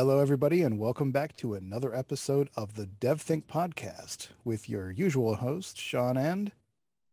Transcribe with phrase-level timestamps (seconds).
[0.00, 5.34] Hello, everybody, and welcome back to another episode of the DevThink podcast with your usual
[5.34, 6.52] host, Sean and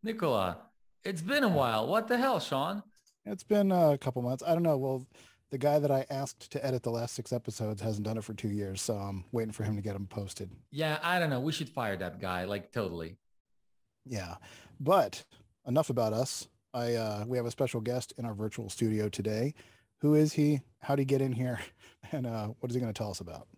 [0.03, 0.59] Nicola.
[1.03, 1.85] It's been a while.
[1.85, 2.83] What the hell, Sean?
[3.25, 4.41] It's been a couple months.
[4.47, 4.77] I don't know.
[4.77, 5.05] Well,
[5.49, 8.33] the guy that I asked to edit the last six episodes hasn't done it for
[8.33, 10.49] two years, so I'm waiting for him to get them posted.
[10.71, 11.41] Yeah, I don't know.
[11.41, 13.17] We should fire that guy, like totally.
[14.05, 14.35] Yeah,
[14.79, 15.25] but
[15.67, 16.47] enough about us.
[16.73, 19.55] I uh, we have a special guest in our virtual studio today.
[20.01, 20.61] Who is he?
[20.79, 21.59] How did he get in here?
[22.13, 23.49] And uh, what is he going to tell us about?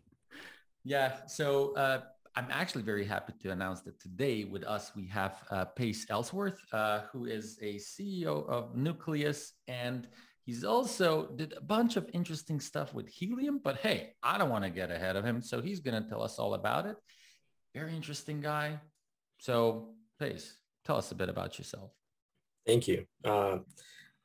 [0.83, 2.01] Yeah, so uh,
[2.35, 6.59] I'm actually very happy to announce that today with us we have uh, Pace Ellsworth,
[6.73, 10.07] uh, who is a CEO of Nucleus, and
[10.45, 13.59] he's also did a bunch of interesting stuff with Helium.
[13.63, 16.23] But hey, I don't want to get ahead of him, so he's going to tell
[16.23, 16.95] us all about it.
[17.75, 18.79] Very interesting guy.
[19.37, 21.91] So Pace, tell us a bit about yourself.
[22.65, 23.05] Thank you.
[23.23, 23.59] Uh,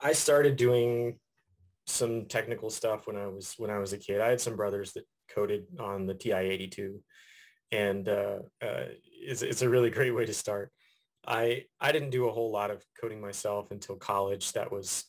[0.01, 1.19] I started doing
[1.87, 4.21] some technical stuff when I was when I was a kid.
[4.21, 6.99] I had some brothers that coded on the TI-82,
[7.73, 8.85] and uh, uh,
[9.21, 10.71] it's, it's a really great way to start.
[11.27, 14.53] I I didn't do a whole lot of coding myself until college.
[14.53, 15.05] That was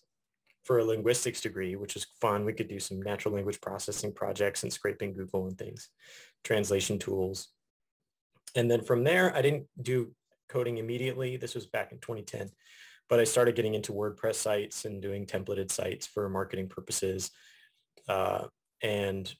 [0.63, 2.43] for a linguistics degree, which was fun.
[2.43, 5.89] We could do some natural language processing projects and scraping Google and things,
[6.43, 7.49] translation tools.
[8.55, 10.11] And then from there, I didn't do
[10.49, 11.37] coding immediately.
[11.37, 12.49] This was back in 2010
[13.09, 17.31] but I started getting into WordPress sites and doing templated sites for marketing purposes
[18.09, 18.45] uh,
[18.81, 19.33] and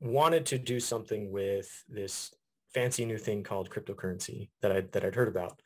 [0.00, 2.32] wanted to do something with this
[2.72, 5.60] fancy new thing called cryptocurrency that, I, that I'd heard about.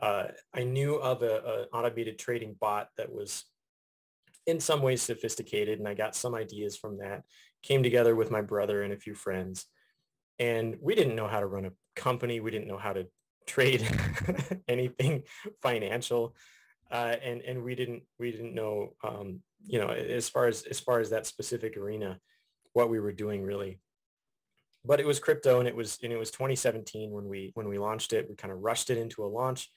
[0.00, 3.44] Uh, I knew of an automated trading bot that was
[4.46, 7.22] in some ways sophisticated and I got some ideas from that,
[7.62, 9.66] came together with my brother and a few friends.
[10.38, 12.38] And we didn't know how to run a company.
[12.40, 13.08] We didn't know how to
[13.48, 13.88] trade
[14.68, 15.24] anything
[15.62, 16.34] financial
[16.90, 20.80] uh, and and we didn't we didn't know um, you know as far as as
[20.80, 22.18] far as that specific arena
[22.72, 23.80] what we were doing really.
[24.84, 27.78] But it was crypto and it was and it was 2017 when we when we
[27.78, 28.28] launched it.
[28.28, 29.70] We kind of rushed it into a launch.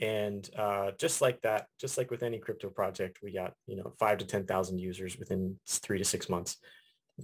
[0.00, 3.94] And uh, just like that just like with any crypto project we got you know
[3.98, 6.56] five to ten thousand users within three to six months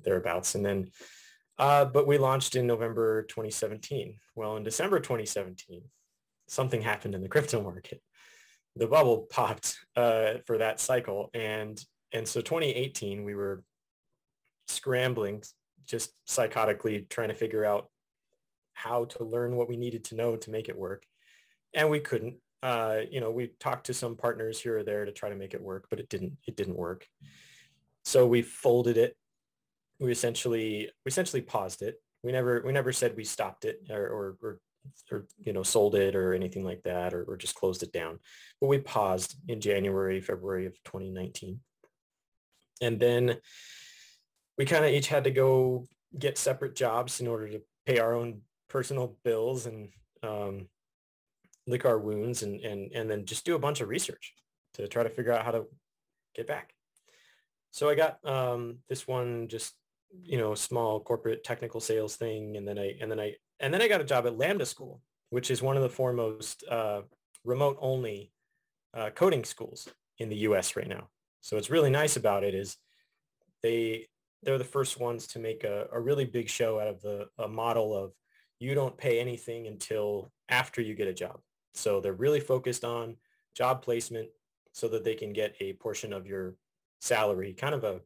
[0.04, 0.54] thereabouts.
[0.54, 0.90] And then
[1.58, 4.14] uh, but we launched in November 2017.
[4.34, 5.82] Well, in December 2017,
[6.46, 8.00] something happened in the crypto market.
[8.76, 11.30] The bubble popped uh, for that cycle.
[11.34, 11.82] And,
[12.12, 13.64] and so 2018, we were
[14.68, 15.42] scrambling,
[15.86, 17.88] just psychotically trying to figure out
[18.74, 21.02] how to learn what we needed to know to make it work.
[21.74, 22.36] And we couldn't.
[22.62, 25.54] Uh, you know, we talked to some partners here or there to try to make
[25.54, 27.06] it work, but it didn't, it didn't work.
[28.04, 29.16] So we folded it
[30.00, 31.96] we essentially we essentially paused it.
[32.22, 34.60] We never we never said we stopped it or or, or,
[35.10, 38.18] or you know sold it or anything like that or, or just closed it down.
[38.60, 41.60] But we paused in January, February of 2019.
[42.80, 43.38] And then
[44.56, 45.86] we kind of each had to go
[46.16, 49.88] get separate jobs in order to pay our own personal bills and
[50.22, 50.68] um,
[51.66, 54.34] lick our wounds and, and, and then just do a bunch of research
[54.74, 55.64] to try to figure out how to
[56.34, 56.72] get back.
[57.70, 59.74] So I got um, this one just
[60.10, 62.56] you know, small corporate technical sales thing.
[62.56, 65.00] And then I, and then I, and then I got a job at Lambda School,
[65.30, 67.02] which is one of the foremost uh,
[67.44, 68.32] remote only
[68.94, 69.88] uh, coding schools
[70.18, 71.08] in the US right now.
[71.40, 72.76] So what's really nice about it is
[73.62, 74.06] they,
[74.42, 77.48] they're the first ones to make a, a really big show out of the a
[77.48, 78.12] model of
[78.60, 81.40] you don't pay anything until after you get a job.
[81.74, 83.16] So they're really focused on
[83.56, 84.28] job placement
[84.72, 86.54] so that they can get a portion of your
[87.00, 88.00] salary, kind of a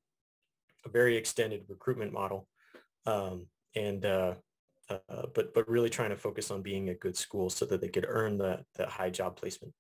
[0.85, 2.49] a very extended recruitment model.
[3.07, 4.35] Um, and uh,
[4.91, 7.89] uh, but but really trying to focus on being a good school so that they
[7.89, 9.73] could earn the, the high job placement.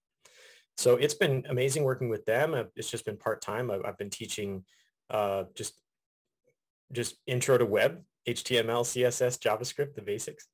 [0.76, 2.54] So it's been amazing working with them.
[2.76, 3.70] It's just been part-time.
[3.70, 4.64] I've, I've been teaching
[5.10, 5.74] uh, just
[6.92, 10.46] just intro to web, HTML, CSS, JavaScript, the basics.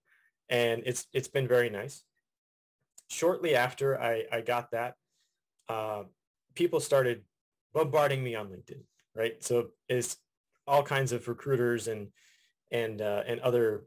[0.49, 2.03] And it's it's been very nice.
[3.11, 4.95] Shortly after I, I got that,
[5.69, 6.05] uh,
[6.55, 7.23] people started
[7.73, 8.83] bombarding me on LinkedIn,
[9.15, 9.43] right?
[9.43, 10.17] So it's
[10.69, 12.09] all kinds of recruiters and
[12.71, 13.85] and uh, and other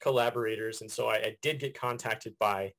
[0.00, 0.80] collaborators.
[0.80, 2.72] And so I, I did get contacted by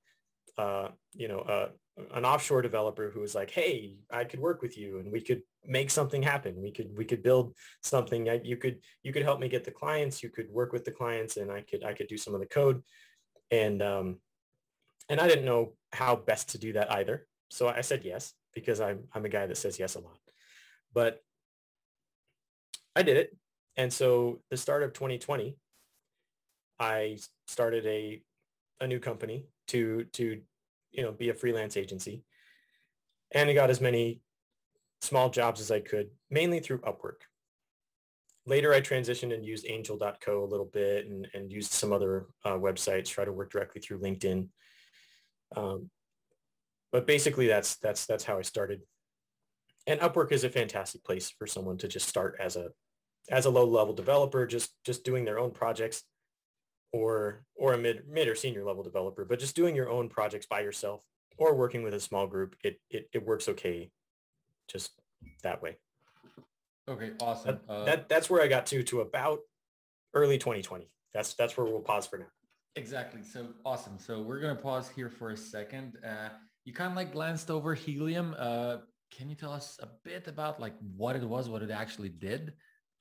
[0.57, 1.69] uh, you know uh,
[2.13, 5.41] an offshore developer who was like, "Hey, I could work with you, and we could
[5.65, 6.61] make something happen.
[6.61, 8.29] We could we could build something.
[8.29, 10.23] I, you could you could help me get the clients.
[10.23, 12.47] You could work with the clients, and I could I could do some of the
[12.47, 12.81] code."
[13.51, 14.17] And um,
[15.09, 17.27] and I didn't know how best to do that either.
[17.49, 20.19] So I said yes because I'm I'm a guy that says yes a lot.
[20.93, 21.21] But
[22.95, 23.35] I did it.
[23.77, 25.57] And so the start of 2020,
[26.79, 28.21] I started a,
[28.79, 30.41] a new company to, to,
[30.91, 32.23] you know, be a freelance agency.
[33.31, 34.21] And I got as many
[35.01, 37.27] small jobs as I could, mainly through Upwork.
[38.45, 42.53] later I transitioned and used angel.co a little bit and, and used some other uh,
[42.53, 44.47] websites, try to work directly through LinkedIn.
[45.55, 45.89] Um,
[46.91, 48.81] but basically that's, that's, that's how I started.
[49.87, 52.69] And Upwork is a fantastic place for someone to just start as a,
[53.29, 56.03] as a low level developer, just, just doing their own projects
[56.93, 60.45] or, or a mid, mid or senior level developer, but just doing your own projects
[60.45, 61.03] by yourself
[61.37, 62.55] or working with a small group.
[62.63, 63.91] It, it, it works okay
[64.67, 64.91] just
[65.43, 65.77] that way.
[66.87, 67.59] Okay, awesome.
[67.67, 69.39] That, Uh, that that's where I got to to about
[70.13, 70.89] early 2020.
[71.13, 72.27] That's that's where we'll pause for now.
[72.75, 73.23] Exactly.
[73.23, 73.97] So awesome.
[73.97, 75.97] So we're gonna pause here for a second.
[76.05, 76.29] Uh,
[76.63, 78.35] you kind of like glanced over helium.
[78.37, 78.77] Uh,
[79.11, 82.53] can you tell us a bit about like what it was, what it actually did?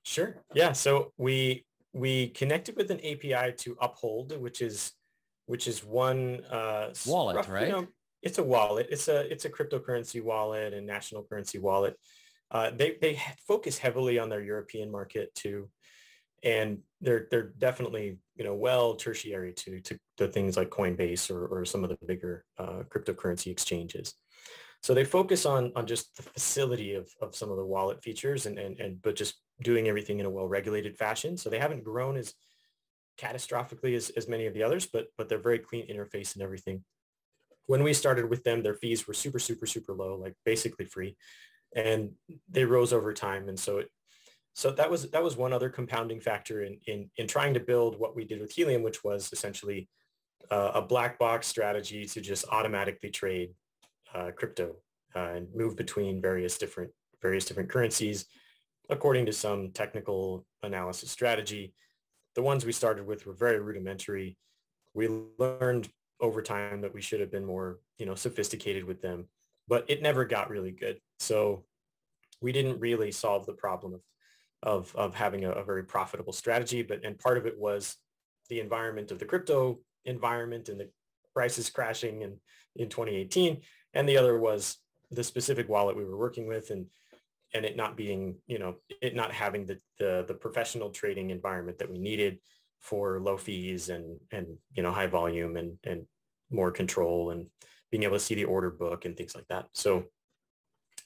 [0.05, 0.37] Sure.
[0.55, 0.73] Yeah.
[0.73, 4.93] So we we connected with an API to Uphold, which is
[5.47, 7.69] which is one uh, Wallet, rough- you right?
[7.69, 7.87] know,
[8.23, 8.87] it's a wallet.
[8.91, 11.99] It's a it's a cryptocurrency wallet and national currency wallet.
[12.51, 15.69] Uh, they they focus heavily on their European market too,
[16.43, 21.47] and they're they're definitely you know well tertiary to to, to things like Coinbase or
[21.47, 24.15] or some of the bigger uh, cryptocurrency exchanges.
[24.85, 28.45] So they focus on on just the facility of of some of the wallet features
[28.45, 31.39] and and and but just doing everything in a well-regulated fashion.
[31.39, 32.35] So they haven't grown as
[33.19, 36.85] catastrophically as, as many of the others, but but they're very clean interface and everything.
[37.65, 41.17] When we started with them, their fees were super, super, super low, like basically free.
[41.75, 42.11] And
[42.51, 43.49] they rose over time.
[43.49, 43.89] And so it
[44.53, 47.99] so that was that was one other compounding factor in in in trying to build
[47.99, 49.89] what we did with Helium, which was essentially
[50.51, 53.55] uh, a black box strategy to just automatically trade
[54.14, 54.76] uh, crypto
[55.14, 56.90] uh, and move between various different
[57.22, 58.26] various different currencies
[58.90, 61.72] according to some technical analysis strategy.
[62.34, 64.37] The ones we started with were very rudimentary.
[64.93, 65.08] We
[65.38, 65.88] learned
[66.20, 69.28] over time that we should have been more, you know, sophisticated with them,
[69.69, 70.99] but it never got really good.
[71.19, 71.64] So
[72.43, 74.00] we didn't really solve the problem of
[74.64, 76.82] of, of having a, a very profitable strategy.
[76.82, 77.96] But and part of it was
[78.49, 80.90] the environment of the crypto environment and the
[81.34, 82.38] prices crashing in,
[82.76, 83.61] in 2018.
[83.94, 84.79] And the other was
[85.11, 86.87] the specific wallet we were working with and
[87.55, 91.79] and it not being, you know, it not having the, the, the professional trading environment
[91.79, 92.38] that we needed
[92.81, 96.05] for low fees and, and, you know, high volume and, and
[96.50, 97.46] more control and
[97.93, 99.67] being able to see the order book and things like that.
[99.73, 100.06] So,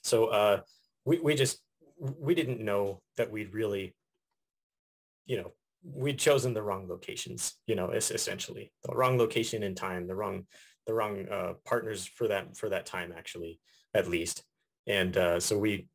[0.01, 0.61] so uh,
[1.05, 1.59] we, we just,
[1.99, 3.95] we didn't know that we'd really,
[5.27, 5.53] you know,
[5.83, 10.47] we'd chosen the wrong locations, you know, essentially the wrong location and time, the wrong,
[10.89, 13.59] the wrong uh, partners for that, for that time, actually,
[13.93, 14.43] at least.
[14.87, 15.87] And uh, so we,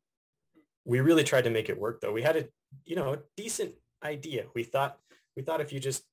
[0.85, 2.13] we really tried to make it work though.
[2.13, 2.45] We had a,
[2.85, 4.45] you know, a decent idea.
[4.55, 4.97] We thought,
[5.35, 6.03] we thought if you just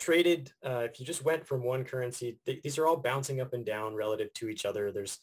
[0.00, 3.52] traded, uh, if you just went from one currency, th- these are all bouncing up
[3.52, 4.90] and down relative to each other.
[4.90, 5.18] There's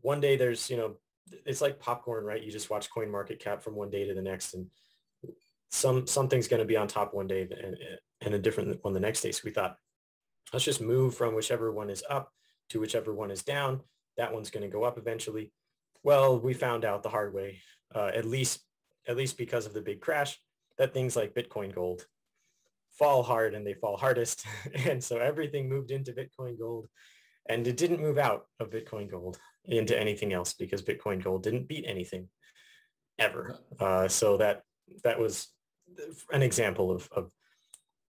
[0.00, 0.96] one day there's, you know,
[1.44, 2.42] it's like popcorn, right?
[2.42, 4.66] You just watch coin market cap from one day to the next and
[5.70, 7.76] some, something's going to be on top one day and,
[8.22, 9.32] and a different one the next day.
[9.32, 9.76] So we thought,
[10.52, 12.32] let's just move from whichever one is up
[12.70, 13.80] to whichever one is down.
[14.16, 15.52] That one's going to go up eventually.
[16.02, 17.60] Well, we found out the hard way,
[17.94, 18.60] uh, at least
[19.06, 20.38] at least because of the big crash,
[20.76, 22.06] that things like Bitcoin Gold
[22.90, 24.44] fall hard and they fall hardest.
[24.74, 26.88] and so everything moved into Bitcoin Gold
[27.48, 31.68] and it didn't move out of Bitcoin Gold into anything else because Bitcoin Gold didn't
[31.68, 32.28] beat anything
[33.18, 33.58] ever.
[33.80, 34.62] Uh, so that
[35.04, 35.48] that was
[36.32, 37.32] an example of, of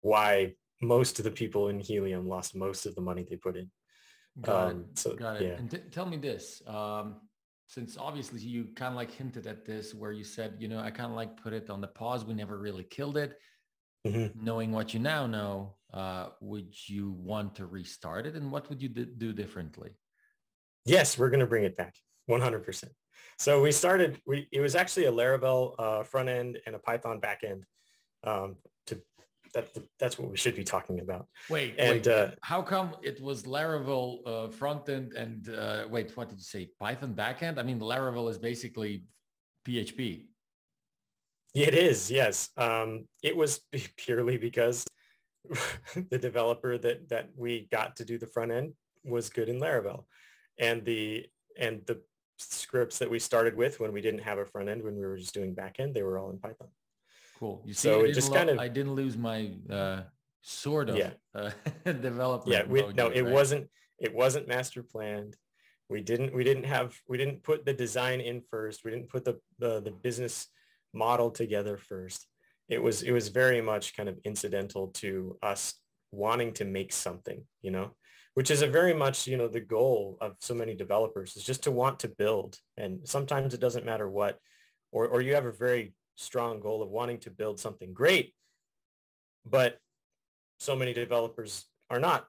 [0.02, 3.70] why most of the people in Helium lost most of the money they put in.
[4.42, 5.00] Got Um, it.
[5.00, 5.48] so, Got it.
[5.48, 5.56] yeah.
[5.58, 7.22] And t- tell me this, um,
[7.68, 10.92] since obviously you kind of like hinted at this where you said, you know, I
[10.92, 12.26] kind of like put it on the pause.
[12.26, 13.38] We never really killed it.
[14.08, 14.34] Mhm.
[14.36, 18.36] Knowing what you now know, uh, would you want to restart it?
[18.36, 19.92] And what would you d- do differently?
[20.86, 21.96] Yes, we're going to bring it back
[22.30, 22.86] 100%.
[23.38, 27.20] So we started, we, it was actually a Laravel uh, front end and a Python
[27.20, 27.66] back end.
[28.24, 28.56] Um,
[28.88, 29.02] to,
[29.54, 29.68] that,
[30.00, 31.28] that's what we should be talking about.
[31.50, 32.08] Wait, And wait.
[32.08, 36.44] uh, How come it was Laravel uh, front end and uh, wait, what did you
[36.44, 36.70] say?
[36.80, 37.58] Python backend?
[37.58, 39.04] I mean, Laravel is basically
[39.68, 40.26] PHP.
[41.56, 42.50] it is, yes.
[42.58, 43.62] Um, it was
[43.98, 44.86] purely because
[46.12, 50.06] the developer that, that we got to do the front end was good in Laravel.
[50.60, 51.26] And the,
[51.58, 52.02] and the
[52.38, 55.18] scripts that we started with when we didn't have a front end, when we were
[55.18, 56.68] just doing back end, they were all in Python.
[57.40, 57.62] Cool.
[57.66, 60.02] You see, So I it didn't just lo- kind of- I didn't lose my uh,
[60.42, 61.12] sort of Yeah.
[61.34, 61.52] uh,
[61.86, 62.52] development.
[62.52, 63.34] yeah we no it right?
[63.34, 63.70] wasn't
[64.00, 65.36] it wasn't master planned
[65.90, 69.24] we didn't we didn't have we didn't put the design in first we didn't put
[69.26, 70.48] the the, the business
[70.94, 72.26] model together first
[72.70, 75.74] it was it was very much kind of incidental to us
[76.12, 77.92] wanting to make something you know
[78.34, 81.64] which is a very much you know the goal of so many developers is just
[81.64, 84.38] to want to build and sometimes it doesn't matter what
[84.92, 88.34] or or you have a very strong goal of wanting to build something great,
[89.46, 89.78] but
[90.60, 92.28] so many developers are not,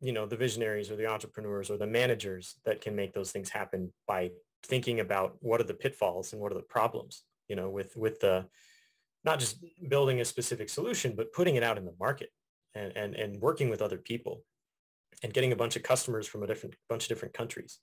[0.00, 3.50] you know, the visionaries or the entrepreneurs or the managers that can make those things
[3.50, 4.30] happen by
[4.62, 8.18] thinking about what are the pitfalls and what are the problems, you know, with, with
[8.20, 8.46] the,
[9.24, 12.30] not just building a specific solution, but putting it out in the market
[12.74, 14.42] and, and, and working with other people
[15.22, 17.78] and getting a bunch of customers from a different bunch of different countries.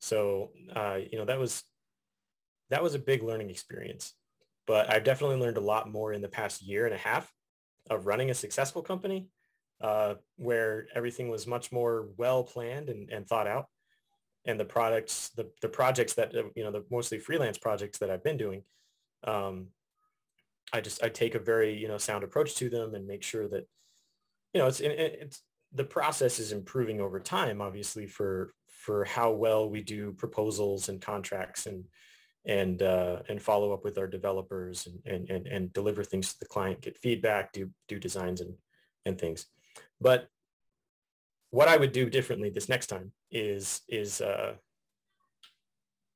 [0.00, 1.62] So, uh, you know, that was,
[2.70, 4.14] that was a big learning experience,
[4.66, 7.32] but I've definitely learned a lot more in the past year and a half
[7.88, 9.28] of running a successful company
[9.80, 13.66] uh, where everything was much more well planned and, and thought out.
[14.44, 18.10] And the products, the, the projects that, uh, you know, the mostly freelance projects that
[18.10, 18.62] I've been doing,
[19.24, 19.68] um,
[20.72, 23.48] I just, I take a very, you know, sound approach to them and make sure
[23.48, 23.68] that,
[24.52, 25.42] you know, it's, it's,
[25.72, 31.00] the process is improving over time, obviously for, for how well we do proposals and
[31.00, 31.84] contracts and,
[32.46, 36.38] and uh, and follow up with our developers and, and, and, and deliver things to
[36.38, 38.54] the client, get feedback, do do designs and
[39.04, 39.46] and things.
[40.00, 40.28] But
[41.50, 44.54] what I would do differently this next time is is uh,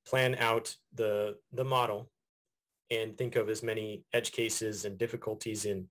[0.06, 2.10] plan out the the model
[2.90, 5.88] and think of as many edge cases and difficulties in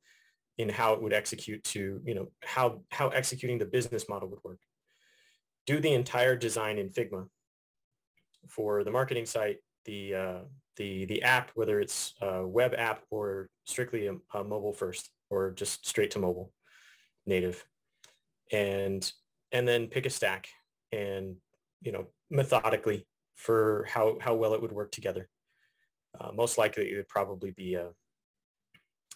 [0.57, 4.43] in how it would execute to you know how how executing the business model would
[4.43, 4.59] work.
[5.65, 7.27] Do the entire design in Figma
[8.47, 9.57] for the marketing site
[9.89, 10.39] the uh,
[10.77, 15.51] the the app, whether it's a web app or strictly a, a mobile first or
[15.51, 16.53] just straight to mobile
[17.25, 17.65] native,
[18.51, 19.11] and
[19.51, 20.47] and then pick a stack
[20.91, 21.35] and
[21.81, 25.27] you know methodically for how how well it would work together.
[26.19, 27.89] Uh, most likely, it would probably be a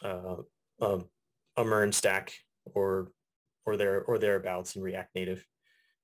[0.01, 0.37] a,
[0.81, 0.99] a,
[1.57, 2.33] a MERN stack
[2.73, 3.11] or
[3.65, 5.45] or there or thereabouts in React Native,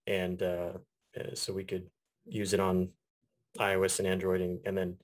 [0.05, 0.73] and uh,
[1.19, 1.89] uh so we could
[2.25, 2.89] use it on
[3.59, 4.97] iOS and Android and, and then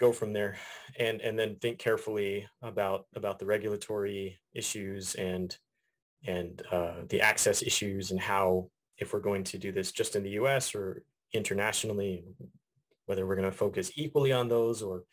[0.00, 0.56] go from there
[0.98, 5.56] and and then think carefully about about the regulatory issues and
[6.24, 8.68] and uh, the access issues and how
[8.98, 12.24] if we're going to do this just in the US or internationally
[13.06, 15.04] whether we're going to focus equally on those or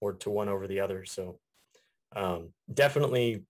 [0.00, 1.38] or to one over the other so
[2.16, 3.44] um, definitely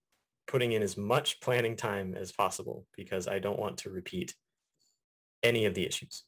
[0.47, 4.35] putting in as much planning time as possible because I don't want to repeat
[5.43, 6.25] any of the issues.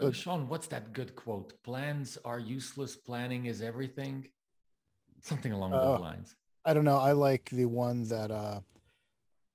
[0.00, 1.52] Uh, Sean, what's that good quote?
[1.62, 2.96] Plans are useless.
[2.96, 4.28] Planning is everything.
[5.20, 6.34] Something along uh, those lines.
[6.64, 6.98] I don't know.
[6.98, 8.60] I like the one that, uh,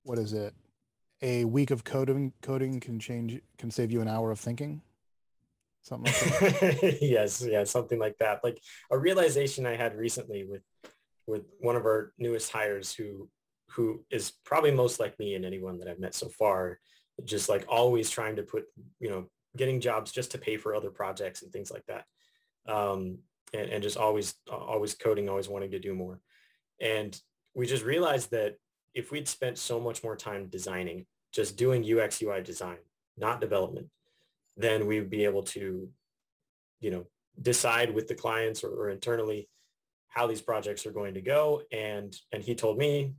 [0.04, 0.54] what is it?
[1.20, 4.82] A week of coding coding can change can save you an hour of thinking.
[5.82, 6.98] Something like that.
[7.02, 8.44] yes, yeah, something like that.
[8.44, 8.60] Like
[8.92, 10.62] a realization I had recently with
[11.26, 13.28] with one of our newest hires who
[13.70, 16.78] who is probably most like me and anyone that I've met so far,
[17.24, 18.64] just like always trying to put,
[19.00, 22.04] you know, getting jobs just to pay for other projects and things like that.
[22.66, 23.18] Um,
[23.54, 26.20] and, and just always, always coding, always wanting to do more.
[26.80, 27.18] And
[27.54, 28.56] we just realized that
[28.94, 32.78] if we'd spent so much more time designing, just doing UX UI design,
[33.16, 33.88] not development,
[34.56, 35.88] then we'd be able to,
[36.80, 37.06] you know,
[37.40, 39.48] decide with the clients or, or internally
[40.08, 41.62] how these projects are going to go.
[41.72, 43.14] And and he told me,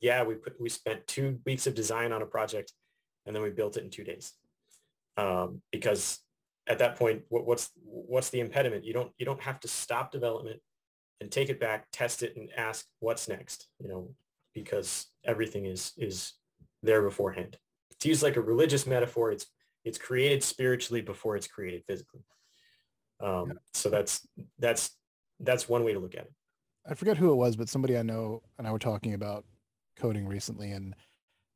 [0.00, 2.72] yeah, we put we spent two weeks of design on a project
[3.26, 4.34] and then we built it in two days
[5.18, 6.20] um, because
[6.68, 8.84] at that point, what, what's what's the impediment?
[8.84, 10.60] You don't you don't have to stop development
[11.20, 13.68] and take it back, test it, and ask what's next.
[13.80, 14.10] You know,
[14.54, 16.34] because everything is is
[16.82, 17.58] there beforehand.
[18.00, 19.46] To use like a religious metaphor, it's
[19.84, 22.20] it's created spiritually before it's created physically.
[23.20, 24.26] Um, so that's
[24.60, 24.90] that's
[25.40, 26.32] that's one way to look at it.
[26.88, 29.44] I forget who it was, but somebody I know and I were talking about
[29.96, 30.94] coding recently, and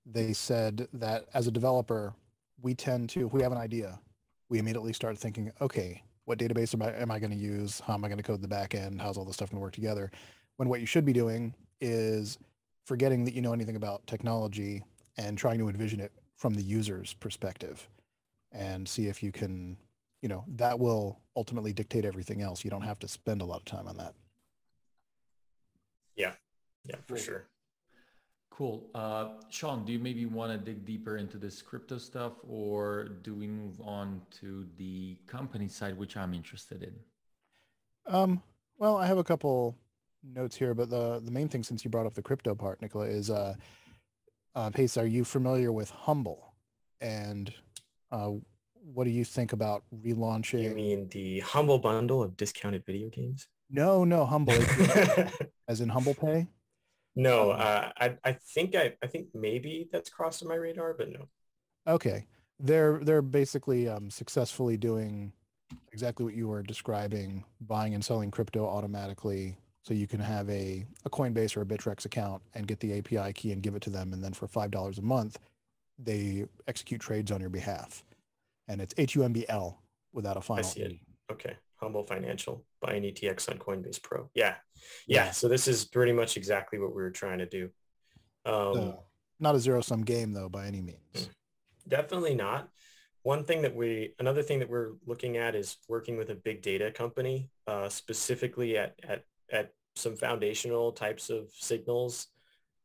[0.04, 2.12] they said that as a developer,
[2.62, 3.98] we tend to, if we have an idea,
[4.48, 7.80] we immediately start thinking, okay, what database am I, am I going to use?
[7.80, 9.00] How am I going to code the back end?
[9.00, 10.10] How's all this stuff going to work together?
[10.56, 12.38] When what you should be doing is
[12.84, 14.82] forgetting that you know anything about technology
[15.18, 17.88] and trying to envision it from the user's perspective
[18.52, 19.76] and see if you can,
[20.20, 22.64] you know, that will ultimately dictate everything else.
[22.64, 24.14] You don't have to spend a lot of time on that.
[26.14, 26.32] Yeah.
[26.84, 27.46] Yeah, for sure.
[28.56, 28.90] Cool.
[28.94, 33.34] Uh, Sean, do you maybe want to dig deeper into this crypto stuff or do
[33.34, 36.94] we move on to the company side, which I'm interested in?
[38.06, 38.42] Um,
[38.76, 39.74] well, I have a couple
[40.22, 43.06] notes here, but the, the main thing since you brought up the crypto part, Nicola,
[43.06, 43.54] is uh,
[44.54, 46.52] uh, Pace, are you familiar with Humble?
[47.00, 47.52] And
[48.10, 48.32] uh,
[48.74, 50.62] what do you think about relaunching?
[50.62, 53.48] You mean the Humble bundle of discounted video games?
[53.70, 54.58] No, no, Humble,
[55.68, 56.48] as in Humble Pay?
[57.14, 61.28] No, uh, I I think I I think maybe that's crossed my radar, but no.
[61.86, 62.26] Okay,
[62.58, 65.32] they're they're basically um, successfully doing
[65.92, 69.56] exactly what you were describing, buying and selling crypto automatically.
[69.82, 73.32] So you can have a, a Coinbase or a Bittrex account and get the API
[73.32, 74.12] key and give it to them.
[74.12, 75.40] And then for $5 a month,
[75.98, 78.04] they execute trades on your behalf.
[78.68, 79.74] And it's HUMBL
[80.12, 80.64] without a final.
[80.64, 80.98] I see it.
[81.32, 81.56] Okay.
[81.76, 84.28] Humble Financial buying ETX on Coinbase Pro.
[84.34, 84.56] Yeah.
[85.06, 85.30] Yeah.
[85.30, 87.70] So this is pretty much exactly what we were trying to do.
[88.44, 88.96] Um,
[89.40, 91.30] not a zero sum game though, by any means.
[91.88, 92.68] Definitely not.
[93.22, 96.60] One thing that we, another thing that we're looking at is working with a big
[96.60, 102.26] data company, uh, specifically at, at, at some foundational types of signals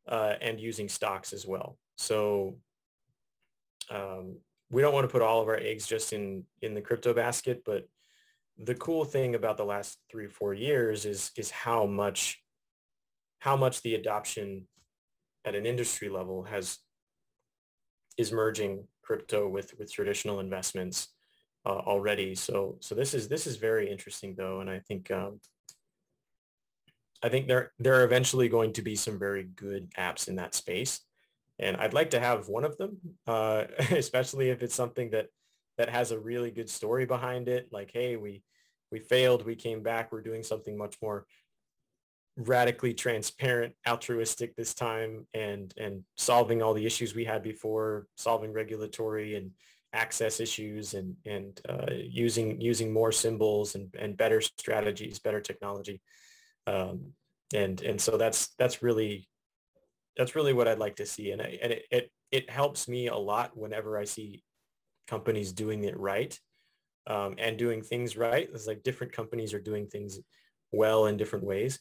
[0.06, 1.76] uh, and using stocks as well.
[1.96, 2.56] So
[3.90, 4.36] um,
[4.70, 7.62] we don't want to put all of our eggs just in, in the crypto basket,
[7.64, 7.88] but
[8.62, 12.42] the cool thing about the last three or four years is, is how much,
[13.38, 14.66] how much the adoption
[15.44, 16.78] at an industry level has
[18.16, 21.08] is merging crypto with with traditional investments
[21.64, 22.34] uh, already.
[22.34, 25.40] So so this is this is very interesting though, and I think um,
[27.22, 30.54] I think there there are eventually going to be some very good apps in that
[30.54, 31.00] space,
[31.58, 35.28] and I'd like to have one of them, uh, especially if it's something that
[35.78, 37.68] that has a really good story behind it.
[37.72, 38.42] Like, hey, we
[38.90, 41.26] we failed, we came back, we're doing something much more
[42.36, 48.52] radically transparent, altruistic this time and and solving all the issues we had before, solving
[48.52, 49.52] regulatory and
[49.92, 56.00] access issues and and uh, using using more symbols and, and better strategies, better technology.
[56.66, 57.12] Um,
[57.54, 59.28] and and so that's that's really
[60.16, 61.30] that's really what I'd like to see.
[61.30, 64.42] And I, and it, it it helps me a lot whenever I see
[65.08, 66.38] companies doing it right
[67.06, 68.48] um, and doing things right.
[68.52, 70.20] It's like different companies are doing things
[70.72, 71.80] well in different ways.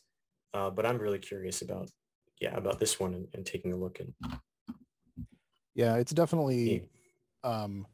[0.54, 1.90] Uh, but I'm really curious about,
[2.40, 4.40] yeah, about this one and, and taking a look and
[5.76, 6.86] Yeah, it's definitely
[7.44, 7.86] um,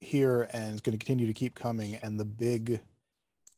[0.00, 1.94] here and it's going to continue to keep coming.
[2.02, 2.80] And the big,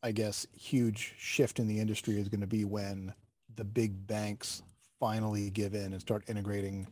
[0.02, 3.14] I guess, huge shift in the industry is going to be when
[3.56, 4.62] the big banks
[5.00, 6.86] finally give in and start integrating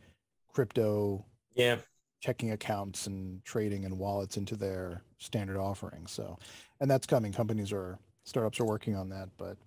[0.53, 1.77] crypto yeah,
[2.21, 6.11] checking accounts and trading and wallets into their standard offerings.
[6.11, 6.37] So,
[6.79, 7.33] and that's coming.
[7.33, 9.57] Companies are startups are working on that, but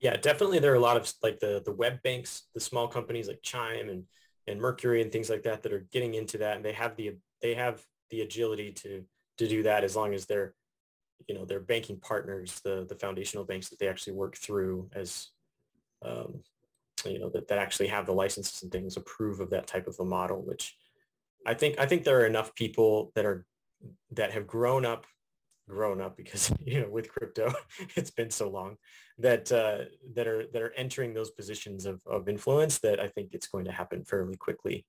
[0.00, 3.28] yeah, definitely there are a lot of like the the web banks, the small companies
[3.28, 4.04] like Chime and
[4.48, 7.16] and Mercury and things like that that are getting into that, and they have the
[7.40, 9.04] they have the agility to
[9.38, 10.54] to do that as long as they're
[11.28, 15.28] you know their banking partners, the the foundational banks that they actually work through as
[16.04, 16.40] um,
[17.04, 19.96] you know that, that actually have the licenses and things approve of that type of
[20.00, 20.76] a model, which
[21.46, 23.44] I think I think there are enough people that are
[24.12, 25.06] that have grown up
[25.68, 27.52] grown up because you know with crypto
[27.96, 28.76] it's been so long
[29.18, 29.78] that uh,
[30.14, 33.64] that are that are entering those positions of, of influence that I think it's going
[33.66, 34.86] to happen fairly quickly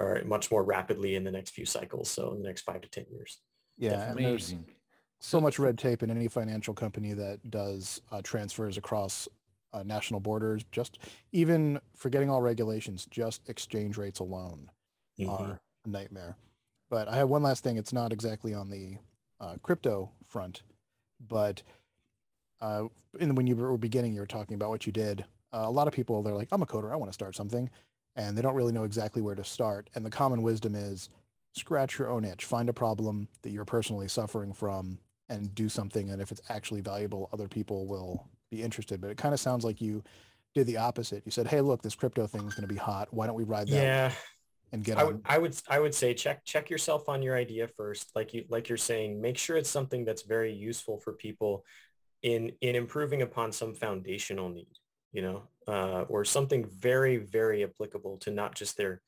[0.00, 2.10] or much more rapidly in the next few cycles.
[2.10, 3.40] So in the next five to ten years.
[3.76, 4.64] yeah, Amazing.
[5.20, 9.28] so much red tape in any financial company that does uh, transfers across
[9.74, 10.64] uh, national borders.
[10.72, 10.98] Just
[11.32, 14.70] even forgetting all regulations, just exchange rates alone
[15.20, 15.28] Mhm.
[15.28, 16.36] are nightmare.
[16.90, 17.76] But I have one last thing.
[17.76, 18.98] It's not exactly on the
[19.40, 20.62] uh, crypto front,
[21.28, 21.62] but
[22.60, 22.84] uh,
[23.18, 25.24] in, when you were beginning, you were talking about what you did.
[25.52, 26.92] Uh, a lot of people, they're like, I'm a coder.
[26.92, 27.68] I want to start something.
[28.14, 29.88] And they don't really know exactly where to start.
[29.94, 31.08] And the common wisdom is
[31.54, 32.44] scratch your own itch.
[32.44, 36.10] Find a problem that you're personally suffering from and do something.
[36.10, 39.00] And if it's actually valuable, other people will be interested.
[39.00, 40.02] But it kind of sounds like you
[40.54, 41.22] did the opposite.
[41.24, 43.08] You said, hey, look, this crypto thing is going to be hot.
[43.12, 44.12] Why don't we ride that Yeah,
[44.72, 45.06] and get I on?
[45.06, 48.10] would I would I would say check check yourself on your idea first.
[48.14, 51.64] Like you like you're saying, make sure it's something that's very useful for people
[52.22, 54.78] in in improving upon some foundational need,
[55.12, 59.02] you know, uh, or something very very applicable to not just their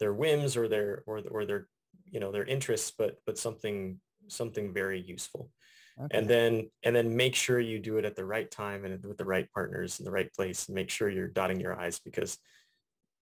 [0.00, 1.68] their whims or their or or their
[2.04, 5.50] you know their interests, but but something something very useful.
[6.02, 6.18] Okay.
[6.18, 9.18] And then and then make sure you do it at the right time and with
[9.18, 12.38] the right partners in the right place and make sure you're dotting your I's because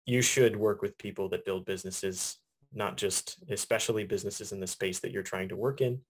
[0.09, 2.39] you should work with people that build businesses,
[2.73, 6.01] not just especially businesses in the space that you're trying to work in.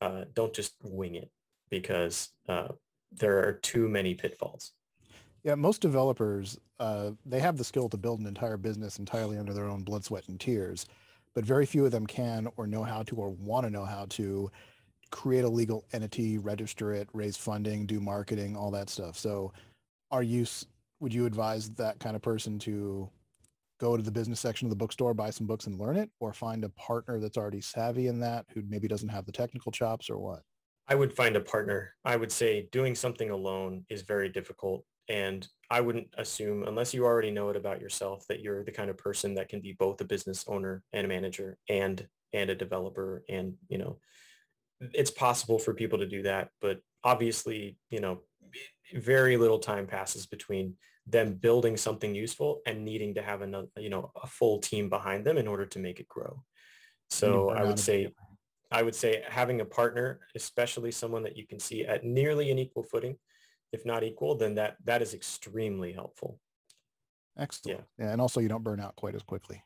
[0.00, 1.28] Uh, don't just wing it
[1.68, 2.68] because uh,
[3.10, 4.70] there are too many pitfalls.
[5.42, 9.52] Yeah, most developers, uh, they have the skill to build an entire business entirely under
[9.52, 10.86] their own blood, sweat, and tears,
[11.34, 14.06] but very few of them can or know how to or want to know how
[14.10, 14.48] to
[15.10, 19.18] create a legal entity, register it, raise funding, do marketing, all that stuff.
[19.18, 19.52] So,
[20.12, 20.46] are you?
[21.00, 23.10] Would you advise that kind of person to
[23.80, 26.32] go to the business section of the bookstore, buy some books, and learn it, or
[26.32, 30.08] find a partner that's already savvy in that who maybe doesn't have the technical chops,
[30.08, 30.42] or what?
[30.86, 31.94] I would find a partner.
[32.04, 34.84] I would say doing something alone is very difficult.
[35.08, 38.88] And I wouldn't assume, unless you already know it about yourself, that you're the kind
[38.88, 42.54] of person that can be both a business owner and a manager and and a
[42.54, 43.22] developer.
[43.28, 43.98] And, you know,
[44.80, 48.22] it's possible for people to do that, but obviously, you know,
[48.94, 53.90] very little time passes between them building something useful and needing to have another, you
[53.90, 56.42] know, a full team behind them in order to make it grow.
[57.10, 58.12] So I would say,
[58.70, 62.58] I would say having a partner, especially someone that you can see at nearly an
[62.58, 63.16] equal footing,
[63.72, 66.40] if not equal, then that that is extremely helpful.
[67.38, 67.80] Excellent.
[67.98, 68.06] Yeah.
[68.06, 68.12] yeah.
[68.12, 69.62] And also you don't burn out quite as quickly.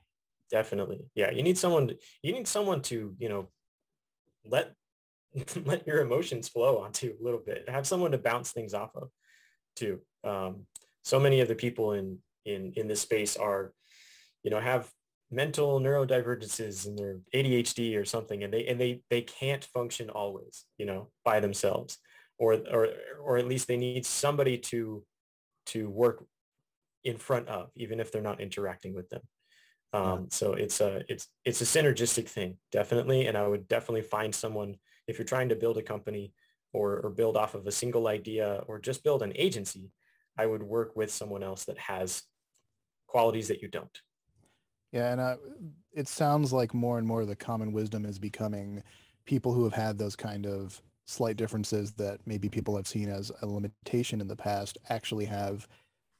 [0.50, 1.00] Definitely.
[1.14, 1.30] Yeah.
[1.30, 3.48] You need someone, to, you need someone to, you know,
[4.44, 4.74] let,
[5.64, 7.68] let your emotions flow onto a little bit.
[7.68, 9.10] Have someone to bounce things off of
[9.76, 10.00] too.
[10.24, 10.66] Um,
[11.08, 13.72] so many of the people in, in, in this space are,
[14.42, 14.90] you know, have
[15.30, 20.66] mental neurodivergences and their ADHD or something, and they, and they, they can't function always,
[20.76, 21.96] you know, by themselves
[22.38, 22.88] or, or,
[23.22, 25.02] or at least they need somebody to,
[25.64, 26.26] to work
[27.04, 29.22] in front of, even if they're not interacting with them.
[29.94, 30.26] Um, yeah.
[30.30, 33.26] So it's a it's it's a synergistic thing, definitely.
[33.26, 36.34] And I would definitely find someone if you're trying to build a company
[36.74, 39.90] or or build off of a single idea or just build an agency.
[40.38, 42.22] I would work with someone else that has
[43.08, 44.00] qualities that you don't.
[44.92, 45.36] Yeah, and uh,
[45.92, 48.82] it sounds like more and more the common wisdom is becoming
[49.26, 53.32] people who have had those kind of slight differences that maybe people have seen as
[53.42, 55.66] a limitation in the past actually have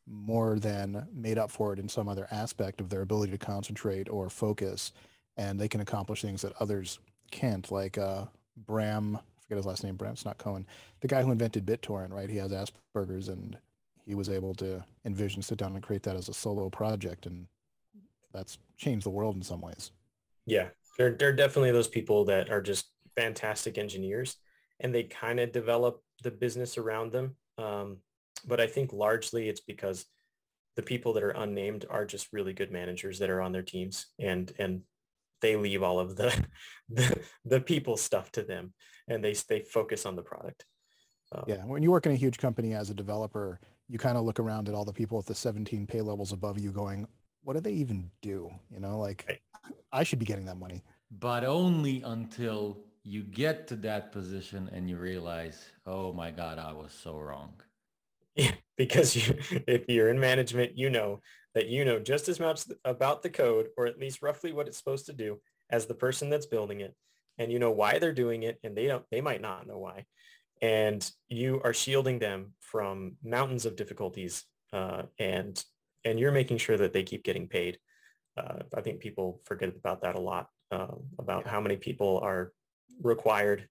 [0.07, 4.09] more than made up for it in some other aspect of their ability to concentrate
[4.09, 4.93] or focus
[5.37, 6.99] and they can accomplish things that others
[7.31, 8.25] can't like uh,
[8.67, 10.67] bram forget his last name bram it's not cohen
[11.01, 13.59] the guy who invented bittorrent right he has asperger's and
[14.09, 17.47] he was able to envision sit down and create that as a solo project and
[18.33, 19.93] that's changed the world in some ways
[20.47, 20.69] yeah
[20.99, 24.37] there, there are definitely those people that are just fantastic engineers
[24.81, 27.99] and they kind of develop the business around them um,
[28.47, 30.07] but I think largely it's because
[30.77, 34.07] the people that are unnamed are just really good managers that are on their teams
[34.19, 34.83] and and
[35.41, 36.33] they leave all of the
[36.89, 38.73] the, the people stuff to them
[39.09, 40.65] and they they focus on the product.
[41.33, 44.25] Um, yeah, when you work in a huge company as a developer, you kind of
[44.25, 47.07] look around at all the people at the 17 pay levels above you going,
[47.43, 48.51] what do they even do?
[48.71, 49.73] You know, like right.
[49.93, 50.83] I should be getting that money.
[51.11, 56.73] But only until you get to that position and you realize, oh my God, I
[56.73, 57.55] was so wrong.
[58.35, 61.21] Yeah, because you, if you're in management, you know
[61.55, 64.77] that you know just as much about the code or at least roughly what it's
[64.77, 66.95] supposed to do as the person that's building it.
[67.39, 70.05] And you know why they're doing it and they don't, they might not know why.
[70.61, 75.63] And you are shielding them from mountains of difficulties uh, and,
[76.05, 77.79] and you're making sure that they keep getting paid.
[78.37, 82.53] Uh, I think people forget about that a lot, uh, about how many people are
[83.01, 83.69] required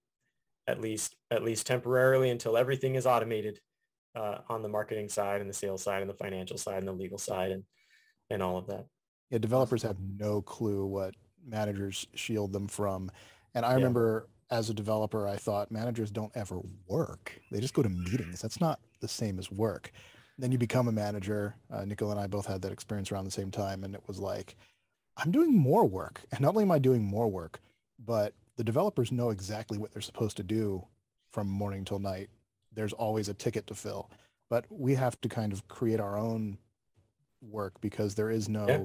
[0.68, 3.60] at least at least temporarily until everything is automated
[4.16, 6.94] uh, on the marketing side and the sales side and the financial side and the
[6.94, 7.64] legal side and
[8.30, 8.86] and all of that.
[9.30, 13.10] Yeah, developers have no clue what managers shield them from.
[13.56, 13.86] And I yeah.
[14.50, 17.40] As a developer, I thought managers don't ever work.
[17.52, 18.42] They just go to meetings.
[18.42, 19.92] That's not the same as work.
[20.38, 21.56] Then you become a manager.
[21.74, 23.84] Uh, and I both had that experience around the same time.
[23.84, 24.56] And it was like,
[25.18, 26.22] I'm doing more work.
[26.32, 27.60] And not only am I doing more work,
[28.06, 30.86] but the developers know exactly what they're supposed to do
[31.32, 32.30] from morning till night
[32.78, 34.10] there's always a ticket to fill.
[34.50, 36.58] But we have to kind of create our own
[37.42, 38.84] work because there is no, yeah.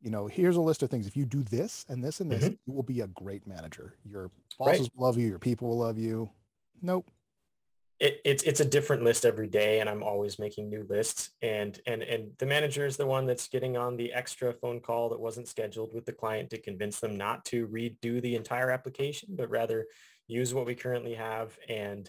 [0.00, 1.06] You know, here's a list of things.
[1.06, 2.54] If you do this and this and this, mm-hmm.
[2.66, 3.94] you will be a great manager.
[4.04, 4.90] Your bosses right.
[4.94, 5.28] will love you.
[5.28, 6.30] Your people will love you.
[6.80, 7.10] Nope.
[8.00, 11.80] It, it's it's a different list every day and i'm always making new lists and
[11.84, 15.18] and and the manager is the one that's getting on the extra phone call that
[15.18, 19.50] wasn't scheduled with the client to convince them not to redo the entire application but
[19.50, 19.84] rather
[20.28, 22.08] use what we currently have and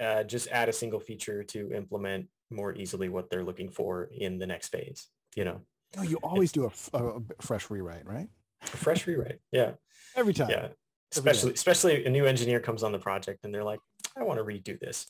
[0.00, 4.38] uh, just add a single feature to implement more easily what they're looking for in
[4.38, 5.60] the next phase, you know?
[5.96, 8.28] No, you always do a, a, fresh rewrite, right?
[8.62, 9.38] A fresh rewrite.
[9.52, 9.72] Yeah.
[10.16, 10.50] Every time.
[10.50, 10.68] Yeah.
[11.12, 13.80] Especially, especially a new engineer comes on the project and they're like,
[14.16, 15.06] I want to redo this.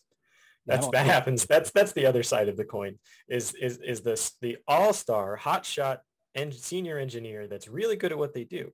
[0.66, 1.46] That's that happens.
[1.46, 2.98] That's that's the other side of the coin.
[3.26, 5.98] Is is is this the all-star hotshot
[6.34, 8.70] and senior engineer that's really good at what they do.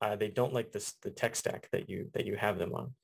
[0.00, 2.94] Uh, they don't like this the tech stack that you that you have them on.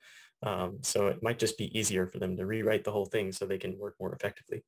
[0.44, 3.44] Um, so it might just be easier for them to rewrite the whole thing so
[3.44, 4.64] they can work more effectively.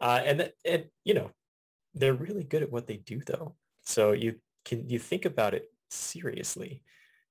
[0.00, 1.30] Uh, and, and, you know,
[1.96, 3.56] they're really good at what they do though.
[3.82, 6.82] So you can, you think about it seriously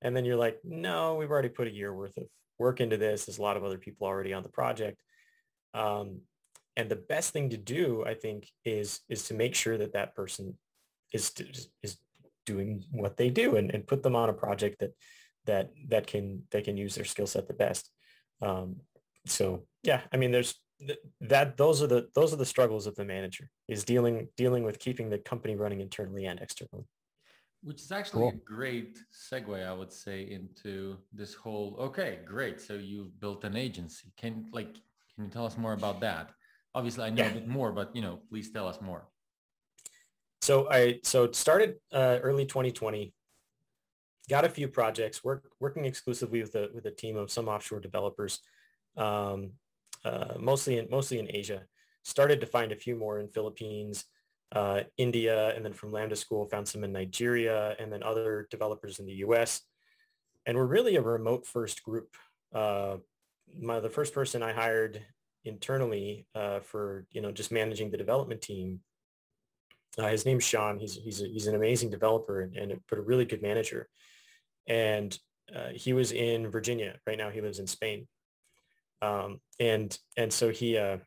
[0.02, 2.24] and then you're like, no, we've already put a year worth of
[2.58, 3.24] work into this.
[3.24, 5.02] There's a lot of other people already on the project.
[5.74, 6.20] Um,
[6.76, 10.14] and the best thing to do, I think, is is to make sure that that
[10.14, 10.56] person
[11.12, 11.32] is
[11.82, 11.96] is
[12.44, 14.92] doing what they do and, and put them on a project that
[15.46, 17.90] that that can that can use their skill set the best.
[18.42, 18.76] Um,
[19.24, 20.54] so yeah, I mean, there's
[21.20, 24.78] that those are the those are the struggles of the manager is dealing dealing with
[24.78, 26.84] keeping the company running internally and externally.
[27.62, 28.28] which is actually cool.
[28.28, 31.76] a great segue, I would say, into this whole.
[31.80, 32.60] Okay, great.
[32.60, 34.12] So you've built an agency.
[34.16, 34.74] Can like
[35.14, 36.30] can you tell us more about that?
[36.74, 37.30] Obviously, I know yeah.
[37.30, 39.08] a bit more, but you know, please tell us more.
[40.42, 43.12] So I so it started uh, early 2020.
[44.28, 45.24] Got a few projects.
[45.24, 48.40] Work working exclusively with a with a team of some offshore developers,
[48.96, 49.52] um,
[50.06, 51.62] uh, mostly in mostly in Asia.
[52.04, 54.04] Started to find a few more in Philippines,
[54.52, 59.00] uh, India, and then from Lambda School found some in Nigeria, and then other developers
[59.00, 59.62] in the U.S.
[60.46, 62.14] And we're really a remote first group.
[62.54, 62.98] Uh,
[63.60, 65.02] my the first person I hired
[65.44, 68.80] internally uh, for you know just managing the development team.
[69.98, 70.78] Uh, his name's Sean.
[70.78, 73.88] He's he's a, he's an amazing developer and, and but a really good manager.
[74.68, 75.18] And
[75.54, 76.96] uh, he was in Virginia.
[77.06, 78.06] Right now, he lives in Spain.
[79.02, 80.78] Um, and and so he.
[80.78, 80.98] Uh,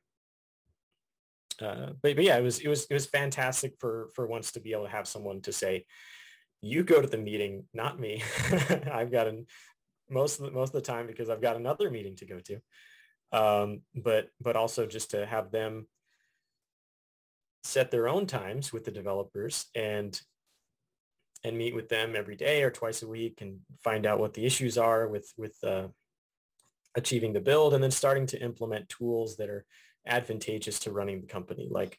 [1.61, 4.59] uh, but, but yeah, it was it was it was fantastic for for once to
[4.59, 5.85] be able to have someone to say,
[6.61, 8.23] you go to the meeting, not me.
[8.91, 9.45] I've got an
[10.09, 12.59] most of the, most of the time because I've got another meeting to go to.
[13.31, 15.87] Um, but but also just to have them
[17.63, 20.19] set their own times with the developers and
[21.43, 24.45] and meet with them every day or twice a week and find out what the
[24.45, 25.87] issues are with with uh,
[26.95, 29.65] achieving the build and then starting to implement tools that are
[30.07, 31.97] advantageous to running the company like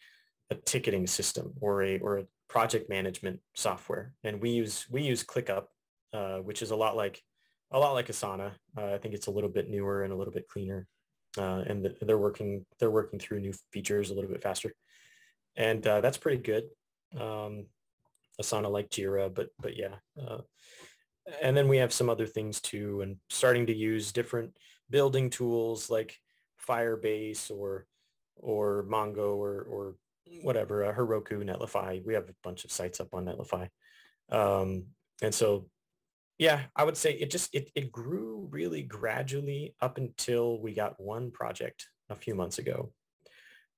[0.51, 5.23] a ticketing system or a or a project management software and we use we use
[5.23, 5.67] ClickUp
[6.13, 7.23] uh, which is a lot like
[7.73, 8.53] a lot like Asana.
[8.77, 10.87] Uh, I think it's a little bit newer and a little bit cleaner,
[11.39, 14.75] uh, and the, they're working they're working through new features a little bit faster,
[15.57, 16.65] and uh, that's pretty good.
[17.19, 17.67] Um,
[18.43, 20.39] Asana like Jira, but but yeah, uh,
[21.41, 24.57] and then we have some other things too, and starting to use different
[24.91, 26.17] building tools like
[26.67, 27.87] Firebase or
[28.37, 29.95] or Mongo or or
[30.43, 32.05] whatever, uh, Heroku, Netlify.
[32.05, 33.69] We have a bunch of sites up on Netlify.
[34.31, 34.87] Um,
[35.23, 35.67] and so
[36.39, 40.99] yeah, I would say it just it, it grew really gradually up until we got
[40.99, 42.93] one project a few months ago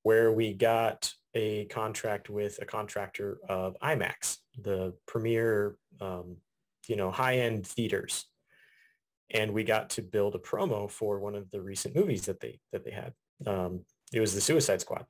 [0.02, 6.36] where we got a contract with a contractor of IMAX, the premier, um,
[6.86, 8.26] you know, high-end theaters.
[9.32, 12.60] And we got to build a promo for one of the recent movies that they
[12.72, 13.12] that they had.
[13.46, 15.06] Um, it was the Suicide Squad.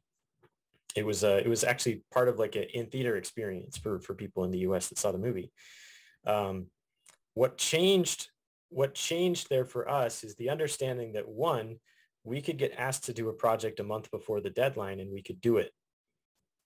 [0.94, 4.14] It was uh, it was actually part of like an in theater experience for for
[4.14, 4.88] people in the U.S.
[4.88, 5.52] that saw the movie.
[6.26, 6.66] Um,
[7.34, 8.28] what changed
[8.72, 11.76] what changed there for us is the understanding that one,
[12.24, 15.22] we could get asked to do a project a month before the deadline and we
[15.22, 15.70] could do it.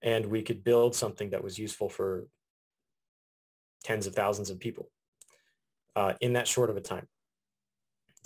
[0.03, 2.29] And we could build something that was useful for
[3.83, 4.89] tens of thousands of people
[5.97, 7.09] uh, in that short of a time.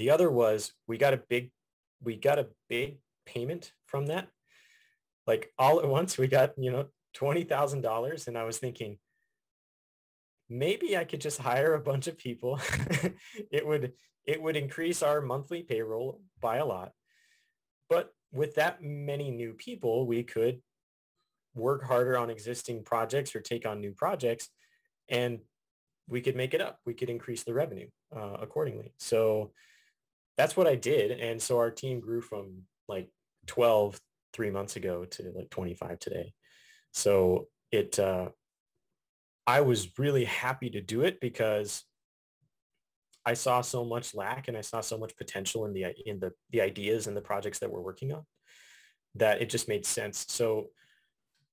[0.01, 1.51] The other was we got a big,
[2.03, 4.29] we got a big payment from that.
[5.27, 6.87] Like all at once, we got, you know,
[7.19, 8.27] $20,000.
[8.27, 8.97] And I was thinking,
[10.49, 12.59] maybe I could just hire a bunch of people.
[13.51, 13.93] it would
[14.25, 16.93] it would increase our monthly payroll by a lot.
[17.91, 20.63] But with that many new people, we could
[21.55, 24.49] work harder on existing projects or take on new projects
[25.11, 25.41] and
[26.09, 26.79] we could make it up.
[26.87, 28.95] We could increase the revenue uh, accordingly.
[28.99, 29.53] So
[30.37, 31.13] that's what I did.
[31.13, 33.09] And so our team grew from like
[33.47, 34.01] 12
[34.33, 36.33] three months ago to like 25 today.
[36.93, 38.31] So it, uh,
[39.47, 41.85] I was really happy to do it because
[43.25, 46.33] I saw so much lack and I saw so much potential in the in the
[46.51, 48.25] the ideas and the projects that we're working on
[49.17, 50.25] that it just made sense.
[50.29, 50.69] So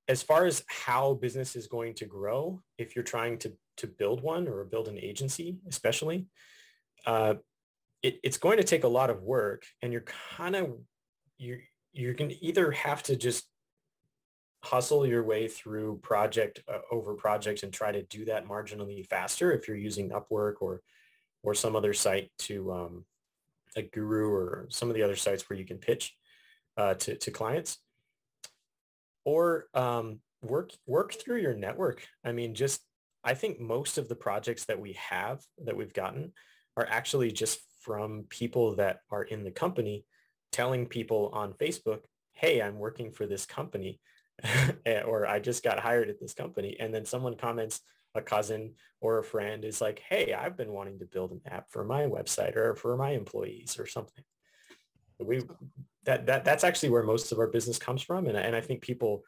[0.08, 4.24] as far as how business is going to grow, if you're trying to to build
[4.24, 6.28] one or build an agency, especially,
[7.06, 7.36] uh,
[8.04, 10.06] it, it's going to take a lot of work, and you're
[10.38, 10.78] kind of
[11.38, 11.60] you're
[11.94, 13.48] you're going to either have to just
[14.64, 19.52] hustle your way through project uh, over project and try to do that marginally faster
[19.52, 20.82] if you're using Upwork or
[21.44, 23.06] or some other site to um,
[23.76, 26.16] a guru or some of the other sites where you can pitch
[26.76, 27.78] uh, to, to clients
[29.24, 32.06] or um, work work through your network.
[32.24, 32.82] I mean, just
[33.24, 36.34] I think most of the projects that we have that we've gotten
[36.76, 40.06] are actually just from people that are in the company
[40.52, 42.02] telling people on Facebook,
[42.34, 44.00] hey, I'm working for this company.
[44.86, 46.78] Eh, or I just got hired at this company.
[46.80, 47.82] And then someone comments,
[48.14, 51.72] a cousin or a friend is like, hey, I've been wanting to build an app
[51.72, 54.24] for my website or for my employees or something.
[55.20, 55.42] We
[56.04, 58.28] that that that's actually where most of our business comes from.
[58.28, 59.24] And, and I think people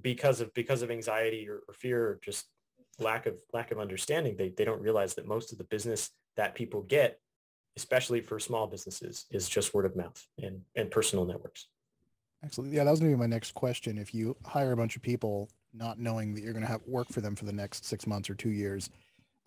[0.00, 2.44] because of because of anxiety or, or fear or just
[2.98, 6.54] lack of lack of understanding, they, they don't realize that most of the business that
[6.54, 7.18] people get,
[7.80, 11.68] especially for small businesses, is just word of mouth and, and personal networks.
[12.44, 12.72] Excellent.
[12.72, 13.98] Yeah, that was going to be my next question.
[13.98, 17.08] If you hire a bunch of people not knowing that you're going to have work
[17.08, 18.90] for them for the next six months or two years,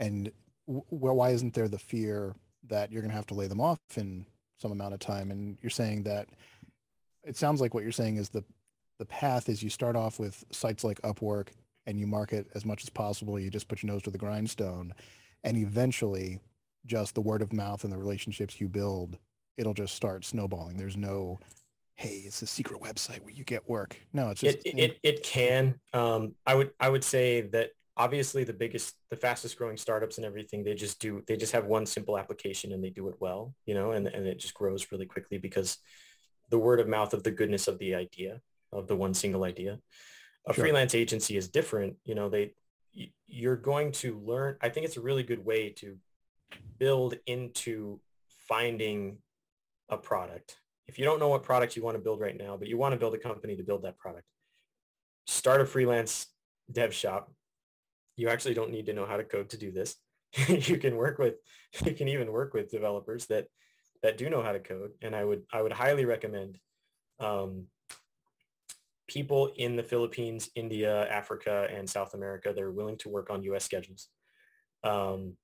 [0.02, 0.32] And
[0.66, 2.36] well, why isn't there the fear
[2.68, 4.26] that you're going to have to lay them off in
[4.58, 5.32] some amount of time?
[5.32, 6.28] And you're saying that
[7.24, 8.44] it sounds like what you're saying is the
[8.98, 11.50] the path is you start off with sites like Upwork
[11.88, 13.40] and you market as much as possible.
[13.40, 14.94] You just put your nose to the grindstone,
[15.44, 16.40] and eventually,
[16.86, 19.18] just the word of mouth and the relationships you build,
[19.58, 20.78] it'll just start snowballing.
[20.78, 21.40] There's no
[21.96, 23.96] hey, it's a secret website where you get work.
[24.12, 25.76] No, it's just it it, it can.
[25.94, 30.26] Um, I would I would say that obviously the biggest the fastest growing startups and
[30.26, 33.54] everything they just do they just have one simple application and they do it well
[33.66, 35.78] you know and, and it just grows really quickly because
[36.50, 38.40] the word of mouth of the goodness of the idea
[38.72, 39.78] of the one single idea
[40.48, 40.64] a sure.
[40.64, 42.54] freelance agency is different you know they
[43.28, 45.98] you're going to learn i think it's a really good way to
[46.80, 48.00] build into
[48.48, 49.18] finding
[49.90, 52.68] a product if you don't know what product you want to build right now but
[52.68, 54.26] you want to build a company to build that product
[55.28, 56.28] start a freelance
[56.72, 57.32] dev shop
[58.18, 59.96] you actually don't need to know how to code to do this
[60.48, 61.36] you can work with
[61.86, 63.48] you can even work with developers that
[64.02, 66.58] that do know how to code and i would i would highly recommend
[67.20, 67.68] um,
[69.12, 73.66] people in the Philippines, India, Africa, and South America They're willing to work on U.S.
[73.66, 74.08] schedules.
[74.84, 75.36] Um,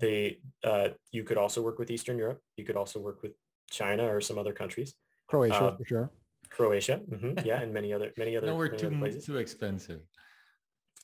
[0.00, 2.40] they, uh, you could also work with Eastern Europe.
[2.56, 3.32] You could also work with
[3.70, 4.94] China or some other countries.
[5.28, 6.10] Croatia, uh, for sure.
[6.48, 8.48] Croatia, mm-hmm, yeah, and many other many other.
[8.48, 9.24] no, we're too other places.
[9.24, 10.00] too expensive.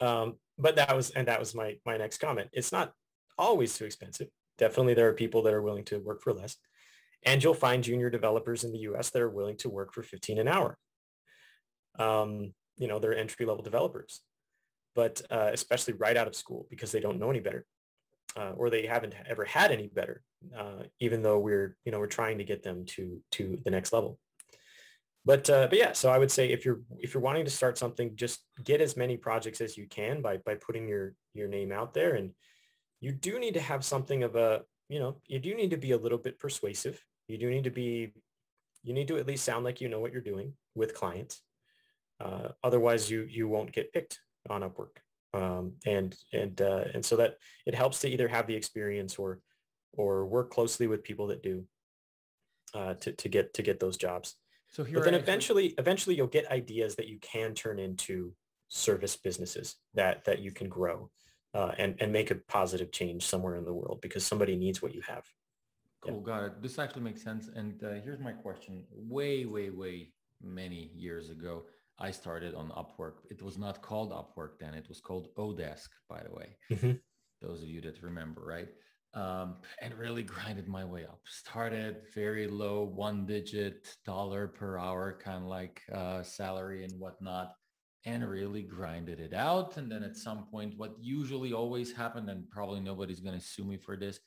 [0.00, 2.50] Um, but that was and that was my my next comment.
[2.52, 2.92] It's not
[3.38, 4.28] always too expensive.
[4.59, 6.56] Definitely, there are people that are willing to work for less,
[7.22, 9.11] and you'll find junior developers in the U.S.
[9.11, 10.78] that are willing to work for 15 an hour
[11.98, 14.20] um, you know, they're entry level developers,
[14.94, 17.64] but uh, especially right out of school because they don't know any better.
[18.37, 20.22] Uh, or they haven't ever had any better,
[20.57, 23.92] uh, even though we're, you know, we're trying to get them to to the next
[23.94, 24.18] level.
[25.25, 27.77] But uh, but yeah, so I would say if you're if you're wanting to start
[27.77, 31.72] something, just get as many projects as you can by by putting your your name
[31.72, 32.31] out there, and
[33.01, 35.92] you do need to have something of a, you know, you do need to be
[35.92, 37.03] a little bit persuasive.
[37.27, 38.12] You do need to be,
[38.85, 41.42] you need to at least sound like you know what you're doing with clients.
[42.20, 44.99] Uh, otherwise, you you won't get picked on Upwork.
[45.37, 49.40] Um, and and uh, and so that it helps to either have the experience or
[49.92, 51.64] or work closely with people that do
[52.75, 54.37] uh, to to get to get those jobs.
[54.70, 58.33] So here, but then eventually, eventually, you'll get ideas that you can turn into
[58.68, 61.11] service businesses that that you can grow
[61.55, 64.94] uh, and and make a positive change somewhere in the world because somebody needs what
[64.94, 65.25] you have.
[66.03, 66.35] Cool, yeah.
[66.35, 66.62] got it.
[66.62, 67.49] This actually makes sense.
[67.55, 70.11] And uh, here's my question: way, way, way
[70.42, 71.64] many years ago,
[71.98, 73.14] I started on Upwork.
[73.30, 74.74] It was not called Upwork then.
[74.74, 76.56] It was called oDesk, by the way.
[76.70, 76.92] Mm-hmm.
[77.40, 78.68] Those of you that remember, right?
[79.14, 81.20] Um, and really grinded my way up.
[81.24, 87.54] Started very low, one digit dollar per hour, kind of like uh, salary and whatnot,
[88.04, 89.78] and really grinded it out.
[89.78, 93.64] And then at some point, what usually always happened, and probably nobody's going to sue
[93.64, 94.20] me for this,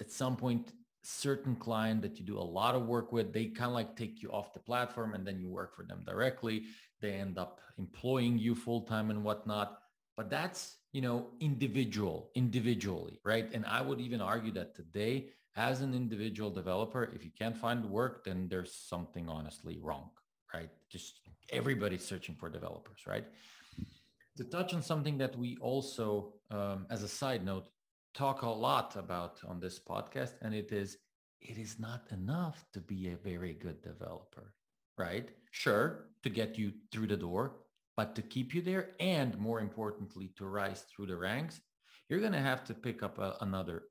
[0.00, 0.72] at some point
[1.04, 4.22] certain client that you do a lot of work with, they kind of like take
[4.22, 6.64] you off the platform and then you work for them directly.
[7.02, 9.78] They end up employing you full time and whatnot.
[10.16, 13.48] But that's, you know, individual, individually, right?
[13.52, 17.84] And I would even argue that today, as an individual developer, if you can't find
[17.84, 20.10] work, then there's something honestly wrong,
[20.54, 20.70] right?
[20.90, 23.26] Just everybody's searching for developers, right?
[24.38, 27.68] To touch on something that we also, um, as a side note,
[28.14, 30.98] talk a lot about on this podcast, and it is
[31.40, 34.54] it is not enough to be a very good developer,
[34.98, 35.28] right?
[35.50, 37.56] Sure, to get you through the door,
[37.96, 41.60] but to keep you there and more importantly, to rise through the ranks,
[42.08, 43.84] you're going to have to pick up a, another,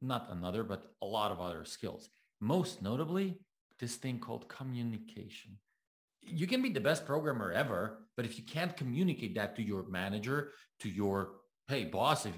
[0.00, 2.10] not another, but a lot of other skills.
[2.40, 3.38] Most notably,
[3.78, 5.58] this thing called communication.
[6.22, 9.88] You can be the best programmer ever, but if you can't communicate that to your
[9.88, 11.30] manager, to your
[11.68, 12.32] hey boss if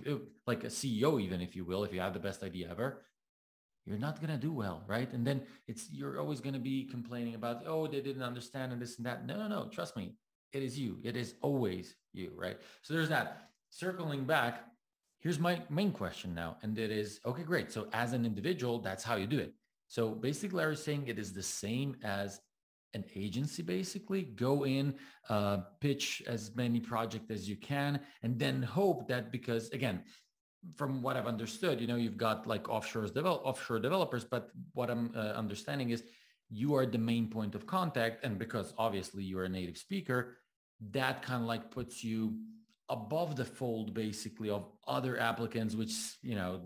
[0.46, 3.02] like a ceo even if you will if you have the best idea ever
[3.84, 5.12] you're not going to do well right?
[5.12, 8.80] And then it's you're always going to be complaining about oh they didn't understand and
[8.80, 9.26] this and that.
[9.26, 10.14] No no no trust me
[10.52, 12.58] it is you it is always you right?
[12.82, 13.48] So there's that.
[13.70, 14.64] Circling back
[15.20, 19.04] here's my main question now and it is okay great so as an individual that's
[19.04, 19.54] how you do it.
[19.86, 22.40] So basically was saying it is the same as
[22.94, 24.22] an agency basically.
[24.22, 24.94] Go in
[25.28, 30.02] uh, pitch as many projects as you can and then hope that because again
[30.76, 34.90] from what i've understood you know you've got like offshore develop, offshore developers but what
[34.90, 36.02] i'm uh, understanding is
[36.50, 40.36] you are the main point of contact and because obviously you're a native speaker
[40.90, 42.36] that kind of like puts you
[42.88, 45.92] above the fold basically of other applicants which
[46.22, 46.60] you know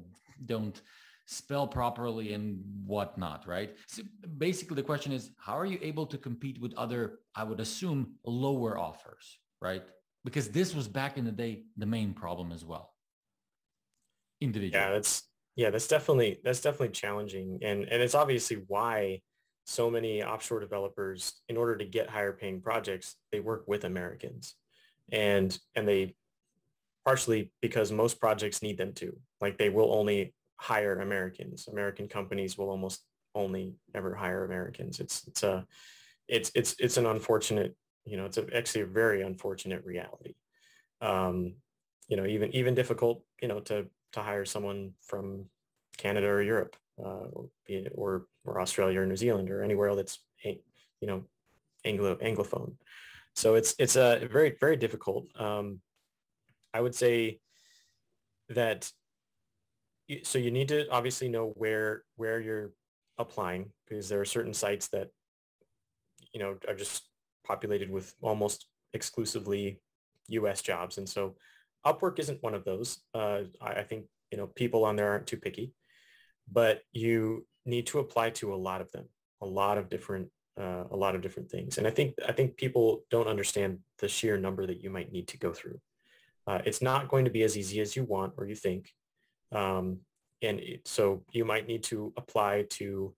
[0.46, 0.80] don't
[1.26, 3.76] spell properly and whatnot, right?
[3.86, 4.02] So
[4.36, 8.14] basically the question is, how are you able to compete with other, I would assume,
[8.24, 9.82] lower offers, right?
[10.24, 12.93] Because this was back in the day, the main problem as well.
[14.40, 14.80] Individual.
[14.80, 19.20] Yeah, that's yeah, that's definitely that's definitely challenging, and and it's obviously why
[19.66, 24.56] so many offshore developers, in order to get higher paying projects, they work with Americans,
[25.10, 26.14] and and they
[27.04, 29.16] partially because most projects need them to.
[29.40, 31.68] Like they will only hire Americans.
[31.68, 33.04] American companies will almost
[33.34, 35.00] only ever hire Americans.
[35.00, 35.66] It's it's a
[36.28, 40.34] it's it's it's an unfortunate you know it's a, actually a very unfortunate reality.
[41.00, 41.56] Um,
[42.08, 45.46] you know even even difficult you know to to hire someone from
[45.96, 47.28] Canada or Europe uh,
[47.94, 51.24] or, or Australia or New Zealand or anywhere that's you know
[51.84, 52.74] Anglo anglophone.
[53.34, 55.26] So it's it's a very very difficult.
[55.38, 55.80] Um,
[56.72, 57.40] I would say
[58.48, 58.90] that
[60.22, 62.72] so you need to obviously know where where you're
[63.18, 65.08] applying because there are certain sites that
[66.32, 67.08] you know are just
[67.46, 69.80] populated with almost exclusively
[70.28, 70.62] U.S.
[70.62, 71.34] jobs, and so
[71.86, 72.98] Upwork isn't one of those.
[73.14, 75.72] Uh, I, I think you know people on there aren't too picky,
[76.50, 79.06] but you need to apply to a lot of them,
[79.42, 80.28] a lot of different
[80.58, 84.08] uh, a lot of different things, and I think I think people don't understand the
[84.08, 85.80] sheer number that you might need to go through.
[86.46, 88.90] Uh, it's not going to be as easy as you want or you think.
[89.52, 90.00] Um,
[90.42, 93.14] and it, so you might need to apply to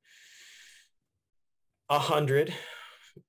[1.89, 2.53] a hundred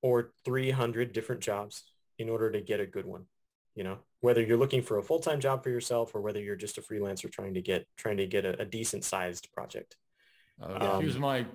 [0.01, 1.83] or 300 different jobs
[2.19, 3.25] in order to get a good one.
[3.77, 6.77] You know, whether you're looking for a full-time job for yourself or whether you're just
[6.77, 9.95] a freelancer trying to get trying to get a, a decent sized project.
[10.61, 10.85] Okay.
[10.85, 11.45] Um, Here's my,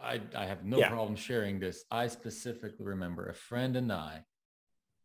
[0.00, 0.88] I, I have no yeah.
[0.88, 1.84] problem sharing this.
[1.90, 4.20] I specifically remember a friend and I,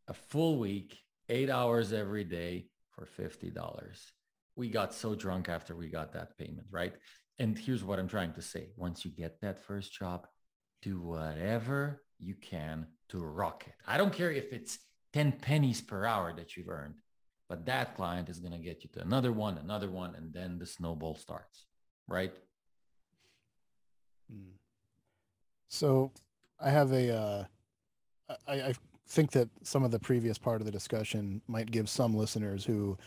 [0.07, 3.55] a full week, eight hours every day for $50
[4.59, 6.93] we got so drunk after we got that payment, right?
[7.39, 8.67] And here's what I'm trying to say.
[8.75, 10.27] Once you get that first job,
[10.81, 13.73] do whatever you can to rock it.
[13.87, 14.77] I don't care if it's
[15.13, 16.95] 10 pennies per hour that you've earned,
[17.47, 20.59] but that client is going to get you to another one, another one, and then
[20.59, 21.65] the snowball starts,
[22.07, 22.33] right?
[24.31, 24.51] Hmm.
[25.67, 26.11] So
[26.59, 27.43] I have a, uh,
[28.47, 28.73] I, I
[29.07, 32.97] think that some of the previous part of the discussion might give some listeners who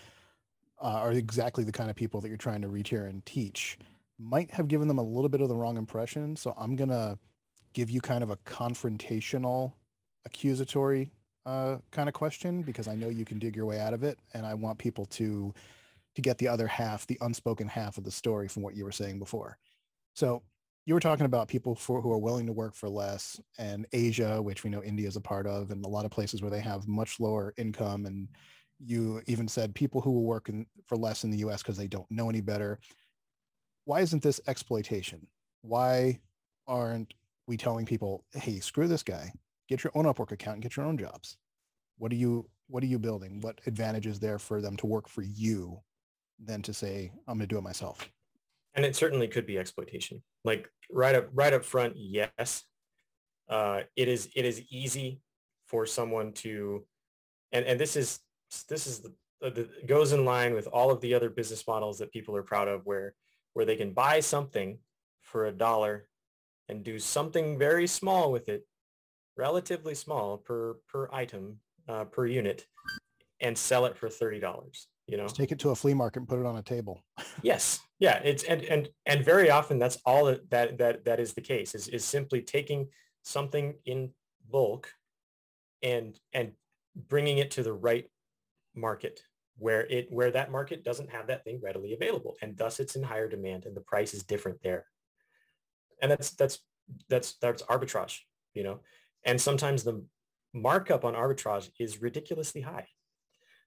[0.81, 3.79] uh, are exactly the kind of people that you're trying to reach here and teach
[4.19, 6.37] might have given them a little bit of the wrong impression.
[6.37, 7.19] So I'm going to
[7.73, 9.73] give you kind of a confrontational,
[10.25, 11.11] accusatory
[11.47, 14.19] uh, kind of question because I know you can dig your way out of it.
[14.35, 15.53] And I want people to
[16.15, 18.93] to get the other half, the unspoken half of the story from what you were
[18.93, 19.57] saying before.
[20.15, 20.43] So
[20.85, 24.43] you were talking about people for, who are willing to work for less and Asia,
[24.43, 26.61] which we know India is a part of, and a lot of places where they
[26.61, 28.29] have much lower income and
[28.85, 31.87] you even said people who will work in, for less in the US because they
[31.87, 32.79] don't know any better.
[33.85, 35.27] Why isn't this exploitation?
[35.63, 36.21] Why
[36.67, 37.15] aren't
[37.47, 39.33] we telling people, hey, screw this guy,
[39.73, 41.39] get your own Upwork account and get your own jobs?
[41.99, 43.41] What are you what are you building?
[43.41, 45.81] What advantage is there for them to work for you
[46.43, 48.09] than to say, I'm gonna do it myself?
[48.75, 50.23] And it certainly could be exploitation.
[50.45, 52.65] Like right up right up front, yes.
[53.49, 55.21] Uh, it is it is easy
[55.67, 56.85] for someone to
[57.53, 58.21] and, and this is
[58.69, 59.13] this is the,
[59.51, 62.69] the goes in line with all of the other business models that people are proud
[62.69, 63.15] of where
[63.55, 64.79] where they can buy something
[65.23, 66.09] for a dollar
[66.69, 68.65] and do something very small with it
[69.37, 71.59] relatively small per per item
[71.89, 72.67] uh, per unit
[73.41, 74.41] and sell it for $30
[75.07, 75.25] you know?
[75.25, 77.03] Just take it to a flea market and put it on a table.
[77.43, 77.81] Yes.
[77.99, 81.41] Yeah it's and and and very often that's all that that that, that is the
[81.41, 82.89] case is is simply taking
[83.23, 84.11] something in
[84.51, 84.91] bulk
[85.83, 86.53] and and
[86.95, 88.07] bringing it to the right
[88.75, 89.21] market
[89.59, 93.03] where it where that market doesn't have that thing readily available and thus it's in
[93.03, 94.87] higher demand and the price is different there.
[96.01, 96.59] And that's that's
[97.09, 98.19] that's that's arbitrage
[98.55, 98.81] you know
[99.25, 100.05] and sometimes the
[100.55, 102.87] markup on arbitrage is ridiculously high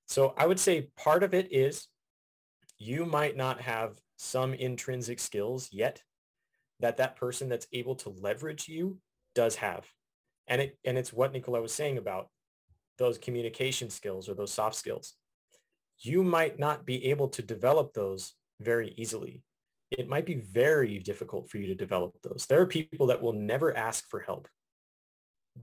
[0.08, 1.88] so i would say part of it is
[2.78, 6.02] you might not have some intrinsic skills yet
[6.80, 8.98] that that person that's able to leverage you
[9.34, 9.86] does have
[10.48, 12.28] and it and it's what nicola was saying about
[12.98, 15.14] those communication skills or those soft skills.
[16.00, 19.44] You might not be able to develop those very easily.
[19.92, 22.46] It might be very difficult for you to develop those.
[22.48, 24.48] There are people that will never ask for help,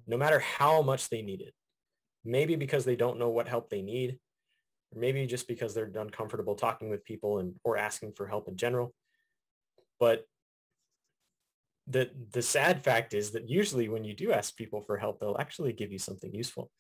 [0.06, 1.54] no matter how much they need it.
[2.24, 4.18] Maybe because they don't know what help they need,
[4.94, 8.56] or maybe just because they're uncomfortable talking with people and or asking for help in
[8.56, 8.94] general.
[9.98, 10.24] But
[11.88, 15.36] the the sad fact is that usually when you do ask people for help, they'll
[15.38, 16.70] actually give you something useful.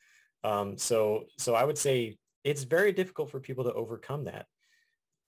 [0.44, 4.46] Um, so, so I would say it's very difficult for people to overcome that.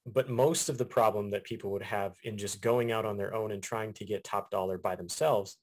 [0.07, 3.35] But most of the problem that people would have in just going out on their
[3.35, 5.57] own and trying to get top dollar by themselves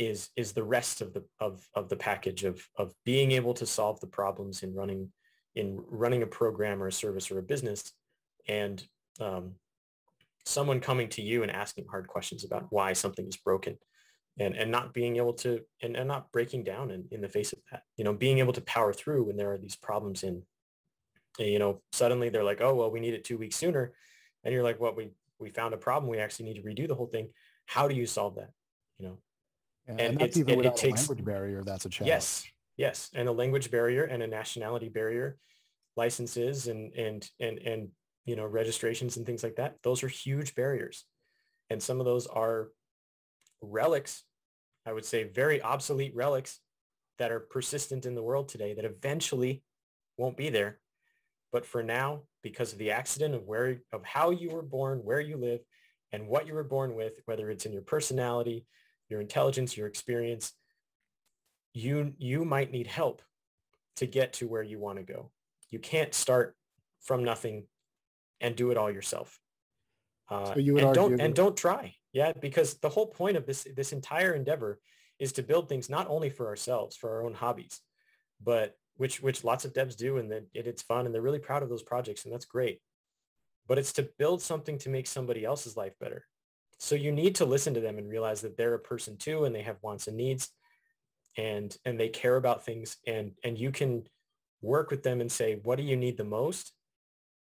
[0.00, 3.66] is is the rest of the of, of the package of of being able to
[3.66, 5.12] solve the problems in running
[5.54, 7.92] in running a program or a service or a business
[8.48, 8.82] and
[9.20, 9.52] um,
[10.44, 13.76] someone coming to you and asking hard questions about why something is broken
[14.38, 17.52] and, and not being able to, and, and not breaking down in, in the face
[17.52, 20.42] of that, you know, being able to power through when there are these problems in,
[21.38, 23.92] you know, suddenly they're like, oh, well, we need it two weeks sooner.
[24.44, 26.10] And you're like, well, we, we found a problem.
[26.10, 27.28] We actually need to redo the whole thing.
[27.66, 28.50] How do you solve that?
[28.98, 29.18] You know?
[29.90, 31.62] And, and that's even without it takes, a language barrier.
[31.64, 32.08] That's a challenge.
[32.08, 32.46] Yes.
[32.76, 33.10] Yes.
[33.14, 35.36] And a language barrier and a nationality barrier,
[35.96, 37.88] licenses and, and, and, and,
[38.24, 39.76] you know, registrations and things like that.
[39.82, 41.04] Those are huge barriers.
[41.68, 42.68] And some of those are
[43.60, 44.22] relics,
[44.86, 46.60] I would say very obsolete relics
[47.18, 49.62] that are persistent in the world today that eventually
[50.16, 50.78] won't be there.
[51.52, 55.20] But for now, because of the accident of where, of how you were born, where
[55.20, 55.60] you live,
[56.12, 58.64] and what you were born with, whether it's in your personality,
[59.10, 60.52] your intelligence, your experience,
[61.74, 63.22] you, you might need help
[63.96, 65.30] to get to where you want to go.
[65.70, 66.56] You can't start
[67.00, 67.64] from nothing
[68.40, 69.38] and do it all yourself.
[70.30, 71.94] Uh, so you and don't and don't try.
[72.12, 74.80] Yeah, because the whole point of this this entire endeavor
[75.18, 77.80] is to build things not only for ourselves, for our own hobbies,
[78.42, 81.38] but which which lots of devs do, and that it, it's fun, and they're really
[81.40, 82.80] proud of those projects, and that's great.
[83.66, 86.24] But it's to build something to make somebody else's life better.
[86.80, 89.54] So you need to listen to them and realize that they're a person too, and
[89.54, 90.50] they have wants and needs,
[91.36, 94.04] and and they care about things, and and you can
[94.62, 96.72] work with them and say, what do you need the most?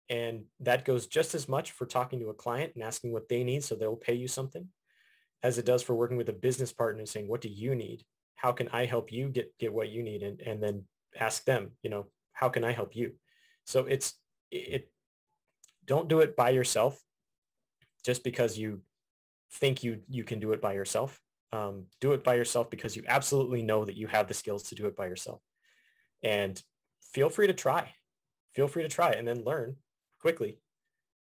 [0.10, 3.44] And that goes just as much for talking to a client and asking what they
[3.44, 4.68] need so they'll pay you something
[5.42, 8.04] as it does for working with a business partner and saying, what do you need?
[8.36, 10.24] How can I help you get, get what you need?
[10.24, 10.84] And, and then
[11.18, 13.14] ask them, you know, how can I help you?
[13.66, 14.14] So it's,
[14.52, 14.90] it,
[15.86, 17.02] don't do it by yourself
[18.06, 18.82] just because you
[19.54, 21.20] think you, you can do it by yourself.
[21.52, 24.76] Um, do it by yourself because you absolutely know that you have the skills to
[24.76, 25.42] do it by yourself.
[26.24, 26.62] And
[27.14, 27.94] feel free to try.
[28.56, 29.76] Feel free to try and then learn
[30.20, 30.58] quickly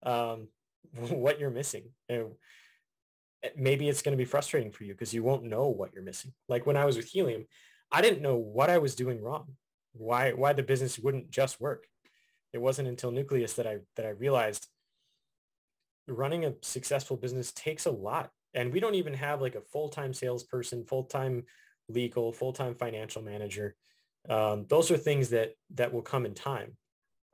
[0.03, 0.49] um,
[1.09, 1.85] what you're missing.
[2.07, 2.31] And
[3.55, 6.33] maybe it's going to be frustrating for you because you won't know what you're missing.
[6.47, 7.45] Like when I was with Helium,
[7.91, 9.55] I didn't know what I was doing wrong,
[9.93, 11.87] why why the business wouldn't just work.
[12.53, 14.67] It wasn't until Nucleus that I that I realized
[16.09, 18.31] running a successful business takes a lot.
[18.53, 21.43] And we don't even have like a full-time salesperson, full-time
[21.87, 23.75] legal, full-time financial manager.
[24.27, 26.75] Um, those are things that that will come in time.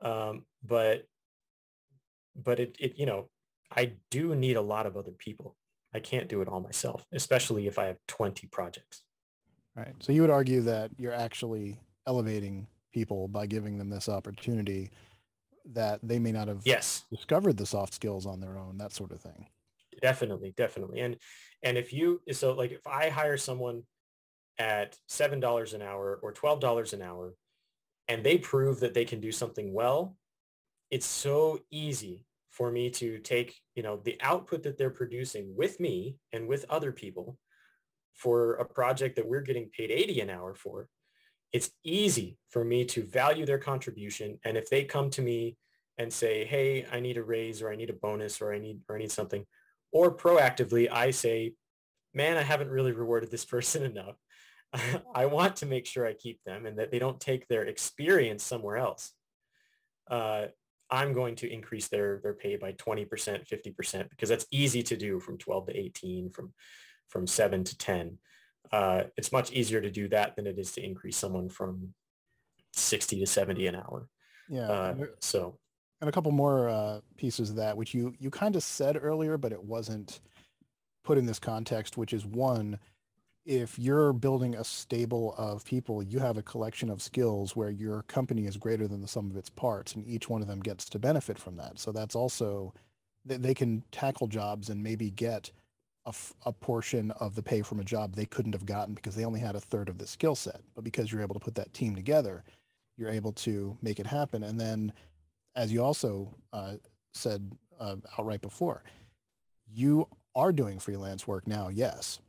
[0.02, 1.06] Um, but
[2.34, 3.28] but it, it, you know,
[3.74, 5.56] I do need a lot of other people.
[5.94, 9.02] I can't do it all myself, especially if I have 20 projects.
[9.74, 9.94] Right.
[10.00, 14.90] So you would argue that you're actually elevating people by giving them this opportunity
[15.72, 17.04] that they may not have yes.
[17.10, 19.46] discovered the soft skills on their own, that sort of thing.
[20.00, 21.00] Definitely, definitely.
[21.00, 21.16] And
[21.62, 23.82] and if you so like if I hire someone
[24.58, 27.34] at seven dollars an hour or twelve dollars an hour
[28.08, 30.16] and they prove that they can do something well,
[30.90, 35.78] it's so easy for me to take, you know, the output that they're producing with
[35.78, 37.38] me and with other people
[38.14, 40.88] for a project that we're getting paid 80 an hour for.
[41.52, 44.38] It's easy for me to value their contribution.
[44.44, 45.56] And if they come to me
[45.98, 48.80] and say, hey, I need a raise or I need a bonus or I need,
[48.88, 49.44] or I need something,
[49.92, 51.54] or proactively, I say,
[52.12, 54.16] man, I haven't really rewarded this person enough.
[55.14, 58.42] I want to make sure I keep them and that they don't take their experience
[58.42, 59.12] somewhere else.
[60.10, 60.46] Uh,
[60.90, 65.18] I'm going to increase their their pay by 20%, 50% because that's easy to do
[65.18, 66.52] from 12 to 18, from
[67.08, 68.18] from 7 to 10.
[68.72, 71.94] Uh, it's much easier to do that than it is to increase someone from
[72.72, 74.08] 60 to 70 an hour.
[74.48, 74.70] Yeah.
[74.70, 75.58] Uh, so
[76.00, 79.38] and a couple more uh, pieces of that, which you you kind of said earlier,
[79.38, 80.20] but it wasn't
[81.04, 82.78] put in this context, which is one,
[83.46, 88.02] if you're building a stable of people, you have a collection of skills where your
[88.02, 90.84] company is greater than the sum of its parts, and each one of them gets
[90.86, 91.78] to benefit from that.
[91.78, 92.74] So that's also
[93.24, 95.50] they can tackle jobs and maybe get
[96.06, 96.14] a,
[96.46, 99.40] a portion of the pay from a job they couldn't have gotten because they only
[99.40, 100.60] had a third of the skill set.
[100.74, 102.44] But because you're able to put that team together,
[102.96, 104.42] you're able to make it happen.
[104.42, 104.92] And then,
[105.54, 106.74] as you also uh,
[107.12, 108.82] said uh, outright before,
[109.68, 112.20] you are doing freelance work now, yes,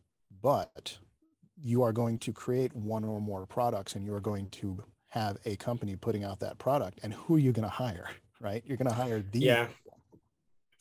[0.41, 0.97] but
[1.61, 5.55] you are going to create one or more products and you're going to have a
[5.55, 8.09] company putting out that product and who are you going to hire
[8.39, 9.67] right you're going to hire the yeah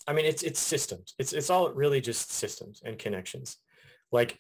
[0.07, 3.59] i mean it's it's systems it's it's all really just systems and connections
[4.13, 4.39] like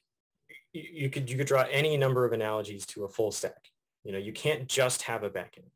[0.73, 3.71] you could you could draw any number of analogies to a full stack
[4.05, 5.71] you know you can't just have a backend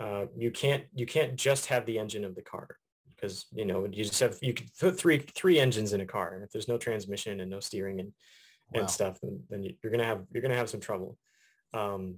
[0.00, 2.68] uh, you can't you can't just have the engine of the car
[3.08, 6.34] because you know you just have you could put three three engines in a car
[6.34, 8.12] and if there's no transmission and no steering and
[8.72, 8.80] wow.
[8.80, 11.16] and stuff, then, then you're gonna have you're gonna have some trouble.
[11.74, 12.16] Um,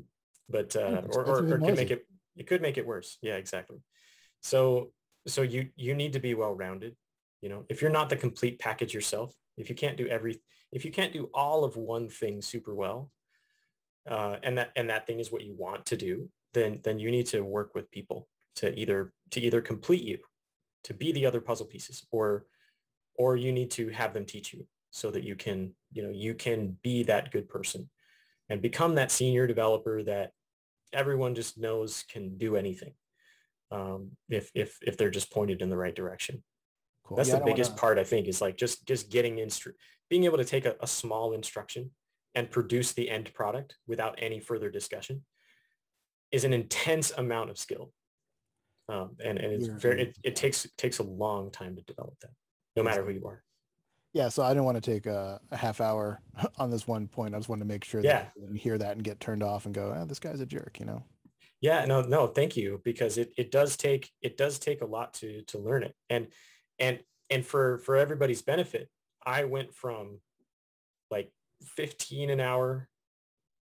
[0.49, 3.19] but uh, or, or, or could make it you could make it worse.
[3.23, 3.79] Yeah, exactly.
[4.41, 4.91] So
[5.27, 6.97] so you you need to be well rounded.
[7.41, 10.85] You know, if you're not the complete package yourself, if you can't do every, if
[10.85, 13.11] you can't do all of one thing super well,
[14.09, 17.11] uh, and that and that thing is what you want to do, then then you
[17.11, 20.19] need to work with people to either to either complete you,
[20.85, 22.47] to be the other puzzle pieces, or
[23.17, 26.35] or you need to have them teach you so that you can you know you
[26.35, 27.89] can be that good person
[28.49, 30.33] and become that senior developer that
[30.93, 32.93] everyone just knows can do anything
[33.73, 36.43] um, if if if they're just pointed in the right direction.
[37.05, 37.17] Cool.
[37.17, 37.81] That's yeah, the biggest wanna...
[37.81, 39.75] part I think is like just just getting instru-
[40.09, 41.91] being able to take a, a small instruction
[42.35, 45.23] and produce the end product without any further discussion
[46.31, 47.93] is an intense amount of skill.
[48.89, 52.15] Um, and, and it's very, it, it takes, it takes a long time to develop
[52.23, 52.31] that,
[52.75, 53.43] no matter who you are.
[54.13, 54.29] Yeah.
[54.29, 56.21] So I didn't want to take a, a half hour
[56.59, 57.35] on this one point.
[57.35, 58.25] I just wanted to make sure yeah.
[58.25, 60.79] that and hear that and get turned off and go, oh, this guy's a jerk,
[60.81, 61.03] you know?
[61.63, 62.83] Yeah, no, no, thank you.
[62.85, 65.95] Because it, it does take, it does take a lot to, to learn it.
[66.11, 66.27] And,
[66.79, 67.01] and,
[67.31, 68.91] and for, for everybody's benefit,
[69.25, 70.21] I went from
[71.11, 71.33] like
[71.77, 72.89] 15 an hour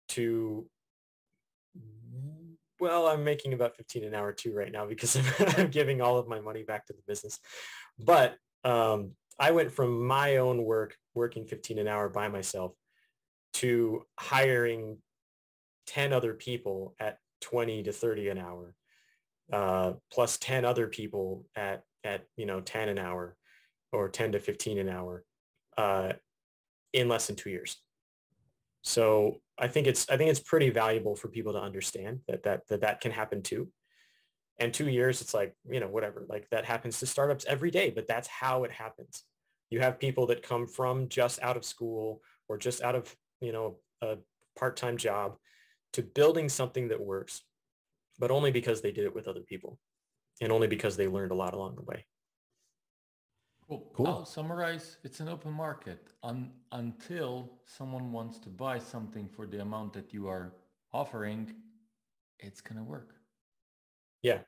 [0.10, 0.68] to
[2.80, 5.18] well i'm making about 15 an hour too right now because
[5.58, 7.40] i'm giving all of my money back to the business
[8.00, 12.74] but um, i went from my own work working 15 an hour by myself
[13.54, 14.98] to hiring
[15.88, 18.76] 10 other people at 20 to 30 an hour
[19.52, 23.36] uh, plus 10 other people at at you know 10 an hour
[23.92, 25.24] or 10 to 15 an hour
[25.78, 26.14] uh,
[26.94, 27.78] in less than two years.
[28.82, 32.68] So I think it's I think it's pretty valuable for people to understand that that
[32.70, 33.70] that, that can happen too.
[34.60, 37.92] And two years, it's like, you know, whatever, like that happens to startups every day,
[37.92, 39.24] but that's how it happens.
[39.70, 43.54] You have people that come from just out of school or just out of, you
[43.54, 44.18] know, a
[44.58, 45.38] part-time job
[45.94, 47.44] to building something that works,
[48.18, 49.80] but only because they did it with other people
[50.42, 52.06] and only because they learned a lot along the way.
[53.68, 53.92] Cool.
[53.94, 54.08] cool.
[54.08, 54.98] I'll summarize.
[55.04, 60.12] It's an open market Un- until someone wants to buy something for the amount that
[60.12, 60.54] you are
[60.92, 61.54] offering.
[62.40, 63.14] It's gonna work.
[64.24, 64.40] Yeah,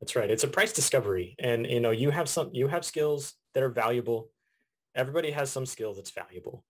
[0.00, 0.30] that's right.
[0.30, 3.70] It's a price discovery, and you know you have some you have skills that are
[3.70, 4.30] valuable.
[4.94, 6.64] Everybody has some skill that's valuable,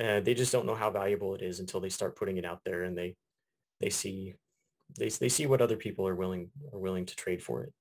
[0.00, 2.60] and they just don't know how valuable it is until they start putting it out
[2.64, 3.16] there and they
[3.80, 4.34] they see
[4.98, 7.72] they they see what other people are willing are willing to trade for it.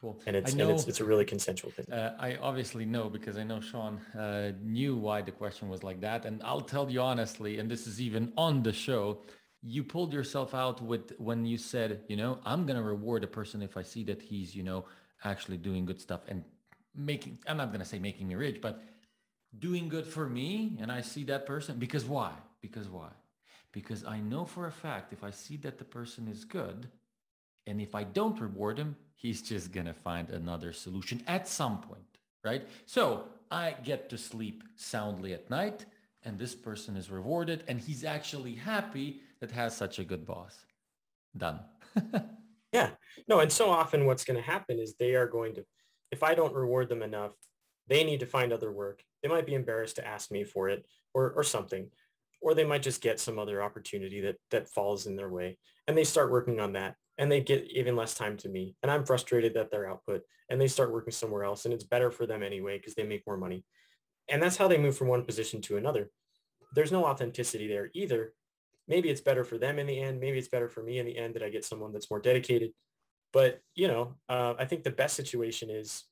[0.00, 0.20] Cool.
[0.26, 1.86] And it's, know, and it's, it's a really consensual thing.
[1.92, 6.00] Uh, I obviously know because I know Sean uh, knew why the question was like
[6.00, 6.24] that.
[6.26, 9.22] And I'll tell you honestly, and this is even on the show,
[9.62, 13.28] you pulled yourself out with when you said, you know, I'm going to reward a
[13.28, 14.86] person if I see that he's, you know,
[15.22, 16.42] actually doing good stuff and
[16.96, 18.82] making, I'm not going to say making me rich, but
[19.58, 20.76] doing good for me.
[20.80, 22.32] And I see that person because why?
[22.60, 23.08] Because why?
[23.72, 26.88] Because I know for a fact, if I see that the person is good,
[27.66, 31.80] and if I don't reward him, he's just going to find another solution at some
[31.80, 32.66] point, right?
[32.86, 35.86] So I get to sleep soundly at night
[36.24, 40.56] and this person is rewarded and he's actually happy that has such a good boss.
[41.36, 41.60] Done.
[42.72, 42.90] yeah.
[43.28, 45.64] No, and so often what's going to happen is they are going to,
[46.10, 47.32] if I don't reward them enough,
[47.92, 49.02] they need to find other work.
[49.22, 51.90] They might be embarrassed to ask me for it or, or something,
[52.40, 55.58] or they might just get some other opportunity that, that falls in their way.
[55.86, 58.90] And they start working on that and they get even less time to me and
[58.90, 62.26] i'm frustrated that their output and they start working somewhere else and it's better for
[62.26, 63.64] them anyway because they make more money.
[64.30, 66.10] And that's how they move from one position to another.
[66.74, 68.32] There's no authenticity there either.
[68.88, 71.18] Maybe it's better for them in the end maybe it's better for me in the
[71.18, 72.70] end that i get someone that's more dedicated.
[73.34, 76.04] But you know uh, i think the best situation is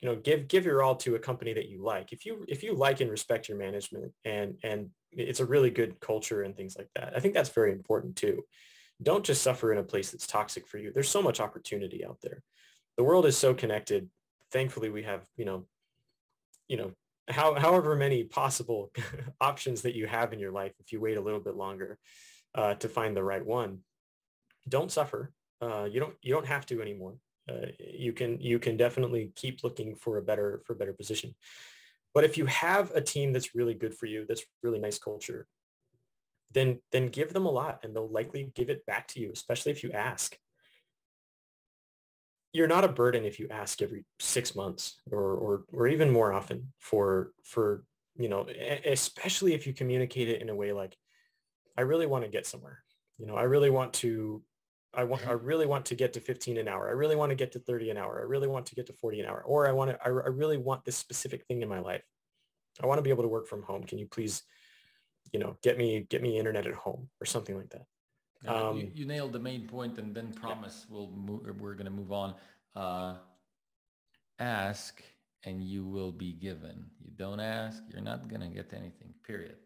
[0.00, 2.62] you know give give your all to a company that you like if you if
[2.62, 6.76] you like and respect your management and and it's a really good culture and things
[6.76, 8.42] like that i think that's very important too
[9.02, 10.90] don't just suffer in a place that's toxic for you.
[10.92, 12.42] There's so much opportunity out there.
[12.96, 14.08] The world is so connected.
[14.52, 15.66] Thankfully, we have, you know,
[16.68, 16.92] you know,
[17.28, 18.90] how, however many possible
[19.40, 21.98] options that you have in your life, if you wait a little bit longer
[22.54, 23.80] uh, to find the right one,
[24.68, 25.32] don't suffer.
[25.60, 27.16] Uh, you don't, you don't have to anymore.
[27.48, 31.34] Uh, you can, you can definitely keep looking for a better, for a better position.
[32.14, 35.46] But if you have a team that's really good for you, that's really nice culture,
[36.52, 39.72] then then give them a lot and they'll likely give it back to you, especially
[39.72, 40.36] if you ask.
[42.52, 46.32] You're not a burden if you ask every six months or or, or even more
[46.32, 47.84] often for for
[48.16, 48.46] you know
[48.86, 50.96] especially if you communicate it in a way like
[51.76, 52.82] I really want to get somewhere.
[53.18, 54.42] You know, I really want to
[54.96, 56.88] I want I really want to get to 15 an hour.
[56.88, 58.18] I really want to get to 30 an hour.
[58.20, 59.42] I really want to get to 40 an hour.
[59.46, 62.04] Or I want to I, I really want this specific thing in my life.
[62.82, 63.84] I want to be able to work from home.
[63.84, 64.42] Can you please
[65.32, 67.86] you know, get me get me internet at home or something like that.
[68.44, 70.96] Yeah, um, you, you, nailed the main point, and then promise yeah.
[70.96, 72.34] we'll move, we're going to move on.
[72.74, 73.14] Uh,
[74.38, 75.02] ask
[75.44, 76.84] and you will be given.
[77.02, 79.56] You don't ask, you're not going to get anything, period.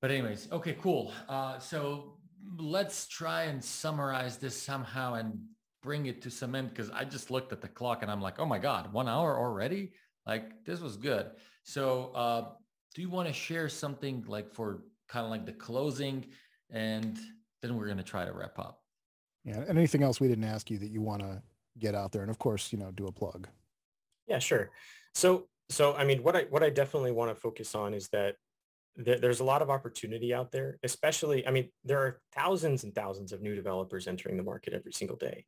[0.00, 1.12] But anyways, okay, cool.
[1.28, 2.14] Uh, so
[2.58, 5.38] let's try and summarize this somehow and
[5.82, 8.38] bring it to some end because I just looked at the clock and I'm like,
[8.38, 9.92] oh my God, one hour already?
[10.26, 11.30] Like this was good.
[11.62, 12.44] So uh,
[12.94, 16.26] do you want to share something like for kind of like the closing
[16.70, 17.18] and
[17.62, 18.80] then we're going to try to wrap up.
[19.44, 19.64] Yeah.
[19.68, 21.42] Anything else we didn't ask you that you want to
[21.78, 22.22] get out there?
[22.22, 23.48] And of course, you know, do a plug.
[24.26, 24.70] Yeah, sure.
[25.14, 28.36] So, so, I mean, what I, what I definitely want to focus on is that
[28.96, 33.32] there's a lot of opportunity out there, especially, I mean, there are thousands and thousands
[33.32, 35.44] of new developers entering the market every single day,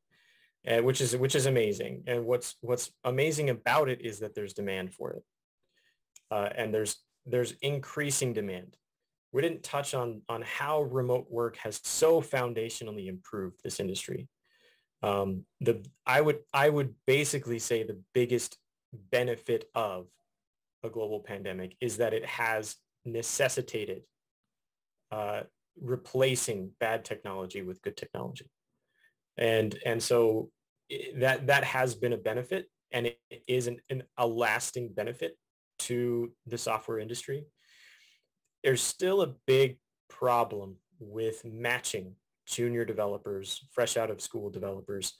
[0.69, 2.05] uh, which is, which is amazing.
[2.07, 5.25] And what's, what's amazing about it is that there's demand for it.
[6.31, 8.77] Uh, and there's, there's increasing demand.
[9.33, 14.29] We didn't touch on, on how remote work has so foundationally improved this industry.
[15.03, 18.59] Um, the, I would, I would basically say the biggest
[19.11, 20.07] benefit of
[20.83, 22.77] a global pandemic is that it has
[23.13, 24.03] necessitated
[25.11, 25.43] uh,
[25.81, 28.47] replacing bad technology with good technology.
[29.37, 30.51] And, and so
[31.17, 35.37] that, that has been a benefit and it is an, an, a lasting benefit
[35.81, 37.45] to the software industry.
[38.65, 39.79] There's still a big
[40.09, 42.15] problem with matching
[42.47, 45.15] junior developers, fresh out of school developers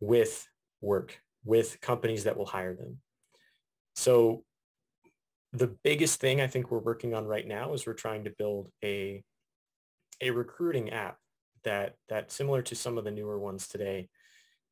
[0.00, 0.46] with
[0.80, 2.98] work, with companies that will hire them.
[3.96, 4.44] So
[5.54, 8.68] the biggest thing I think we're working on right now is we're trying to build
[8.84, 9.22] a
[10.20, 11.16] a recruiting app
[11.62, 14.08] that that similar to some of the newer ones today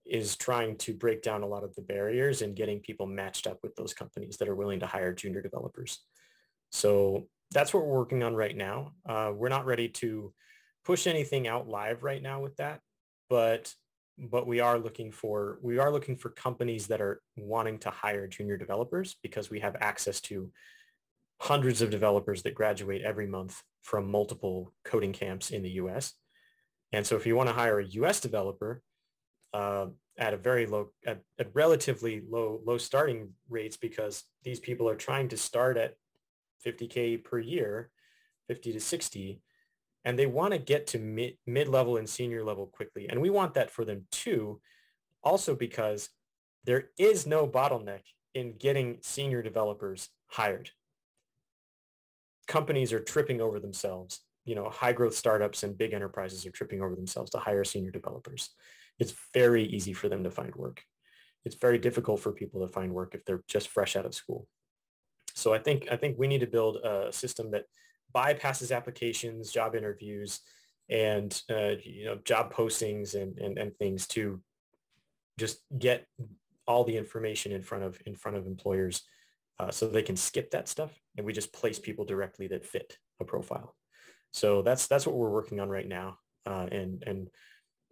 [0.05, 3.59] is trying to break down a lot of the barriers and getting people matched up
[3.63, 6.01] with those companies that are willing to hire junior developers.
[6.73, 8.93] So that's what we're working on right now.
[9.09, 10.33] Uh, we're not ready to
[10.85, 12.81] push anything out live right now with that,
[13.31, 13.73] but
[14.19, 18.27] but we are looking for we are looking for companies that are wanting to hire
[18.27, 20.51] junior developers because we have access to
[21.41, 26.13] hundreds of developers that graduate every month from multiple coding camps in the US.
[26.93, 28.81] And so if you want to hire a US developer
[29.53, 29.87] uh,
[30.19, 34.95] at a very low, at, at relatively low, low starting rates because these people are
[34.95, 35.95] trying to start at
[36.65, 37.91] 50K per year,
[38.49, 39.41] 50 to 60,
[40.05, 43.09] and they want to get to mid, mid-level and senior level quickly.
[43.09, 44.61] And we want that for them too,
[45.23, 46.09] also because
[46.65, 48.03] there is no bottleneck
[48.35, 50.71] in getting senior developers hired.
[52.49, 54.21] Companies are tripping over themselves.
[54.45, 57.93] You know, high growth startups and big enterprises are tripping over themselves to hire senior
[57.93, 58.51] developers.
[58.99, 60.83] It's very easy for them to find work.
[61.45, 64.49] It's very difficult for people to find work if they're just fresh out of school.
[65.35, 67.65] So I think I think we need to build a system that
[68.15, 70.41] bypasses applications, job interviews,
[70.89, 74.41] and uh, you know job postings and, and and things to
[75.39, 76.07] just get
[76.67, 79.03] all the information in front of in front of employers
[79.59, 82.99] uh, so they can skip that stuff and we just place people directly that fit
[83.21, 83.75] a profile.
[84.33, 87.29] So that's that's what we're working on right now uh, and and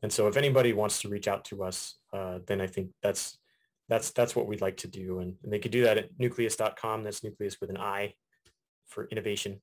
[0.03, 3.39] and so if anybody wants to reach out to us uh, then i think that's
[3.89, 7.03] that's that's what we'd like to do and, and they could do that at nucleus.com
[7.03, 8.13] that's nucleus with an i
[8.87, 9.61] for innovation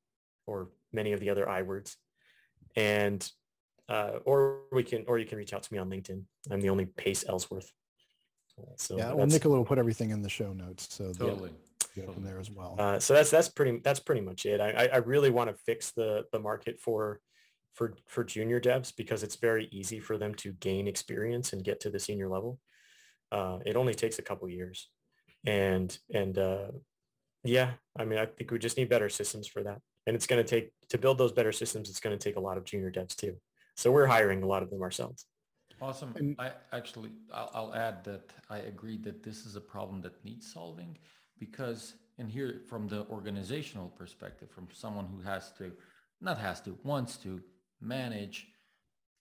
[0.47, 1.97] or many of the other I words.
[2.75, 3.29] And
[3.89, 6.23] uh, or we can or you can reach out to me on LinkedIn.
[6.51, 7.71] I'm the only Pace Ellsworth.
[8.77, 11.51] So yeah, well, Nicola will put everything in the show notes, so totally
[11.95, 12.75] get from there as well.
[12.77, 14.59] Uh, so that's that's pretty that's pretty much it.
[14.59, 17.21] I I really want to fix the the market for
[17.73, 21.79] for for junior devs because it's very easy for them to gain experience and get
[21.81, 22.59] to the senior level.
[23.31, 24.89] Uh, it only takes a couple years,
[25.45, 26.71] and and uh,
[27.43, 30.43] yeah, I mean I think we just need better systems for that and it's going
[30.43, 32.89] to take to build those better systems it's going to take a lot of junior
[32.89, 33.35] devs too.
[33.75, 35.25] So we're hiring a lot of them ourselves.
[35.79, 36.13] Awesome.
[36.15, 40.13] And, i actually I'll, I'll, add that i agree that this is a problem that
[40.25, 40.97] needs solving
[41.37, 45.71] because and here from the organizational perspective from someone who has to
[46.19, 47.39] not has to wants to
[47.79, 48.47] manage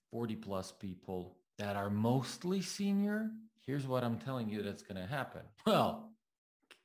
[0.09, 3.29] 40 plus people that are mostly senior
[3.67, 5.41] here's what i'm telling you that's going to happen.
[5.67, 6.16] Well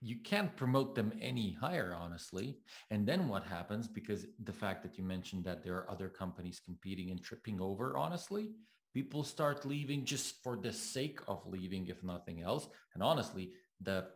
[0.02, 2.58] you can't promote them any higher, honestly.
[2.90, 3.86] And then what happens?
[3.86, 7.96] Because the fact that you mentioned that there are other companies competing and tripping over,
[7.96, 8.50] honestly,
[8.92, 12.68] people start leaving just for the sake of leaving, if nothing else.
[12.94, 14.06] And honestly, the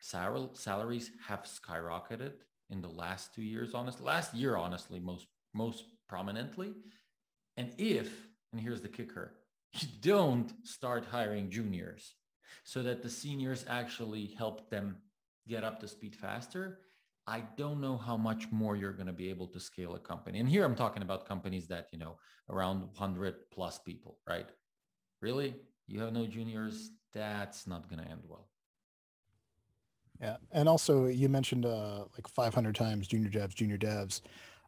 [0.00, 2.32] sal- salaries have skyrocketed
[2.70, 3.74] in the last two years.
[3.74, 6.72] Honestly, last year, honestly, most most prominently.
[7.58, 8.10] And if,
[8.52, 9.34] and here's the kicker,
[9.74, 12.14] you don't start hiring juniors
[12.64, 14.96] so that the seniors actually help them
[15.48, 16.78] get up to speed faster,
[17.26, 20.40] I don't know how much more you're going to be able to scale a company.
[20.40, 22.16] And here I'm talking about companies that, you know,
[22.50, 24.48] around 100 plus people, right?
[25.20, 25.54] Really?
[25.86, 26.90] You have no juniors?
[27.12, 28.48] That's not going to end well.
[30.20, 34.20] Yeah, and also you mentioned uh, like 500 times junior devs, junior devs.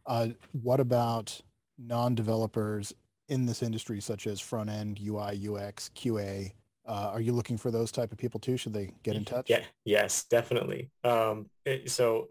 [0.07, 1.41] Uh, what about
[1.79, 2.93] non-developers
[3.29, 6.53] in this industry, such as front end, UI, UX, QA?
[6.87, 8.57] Uh, are you looking for those type of people too?
[8.57, 9.49] Should they get in touch?
[9.49, 10.91] Yeah, yes, definitely.
[11.03, 12.29] Um, it, so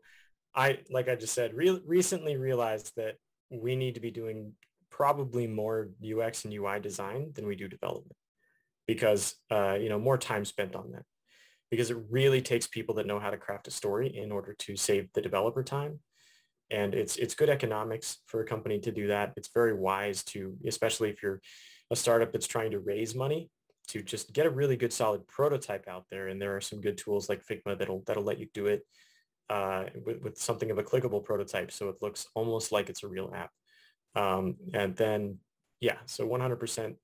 [0.55, 3.15] I, like I just said, re- recently realized that
[3.49, 4.53] we need to be doing
[4.91, 8.15] probably more UX and UI design than we do development
[8.87, 11.03] because, uh, you know, more time spent on that
[11.71, 14.75] because it really takes people that know how to craft a story in order to
[14.75, 15.99] save the developer time.
[16.69, 19.33] And it's, it's good economics for a company to do that.
[19.35, 21.41] It's very wise to, especially if you're
[21.89, 23.49] a startup that's trying to raise money,
[23.89, 26.29] to just get a really good solid prototype out there.
[26.29, 28.85] And there are some good tools like Figma that'll, that'll let you do it
[29.49, 31.71] uh, with, with something of a clickable prototype.
[31.71, 33.51] So it looks almost like it's a real app.
[34.15, 35.39] Um, and then,
[35.79, 36.95] yeah, so 100%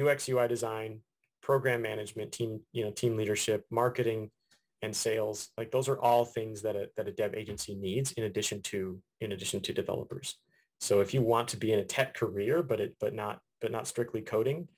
[0.00, 1.00] UX, UI design,
[1.42, 4.30] program management, team, you know, team leadership, marketing,
[4.82, 5.50] and sales.
[5.56, 9.00] Like those are all things that a, that a dev agency needs in addition to
[9.20, 10.38] in addition to developers.
[10.80, 13.70] So if you want to be in a tech career, but it but not but
[13.70, 14.68] not strictly coding,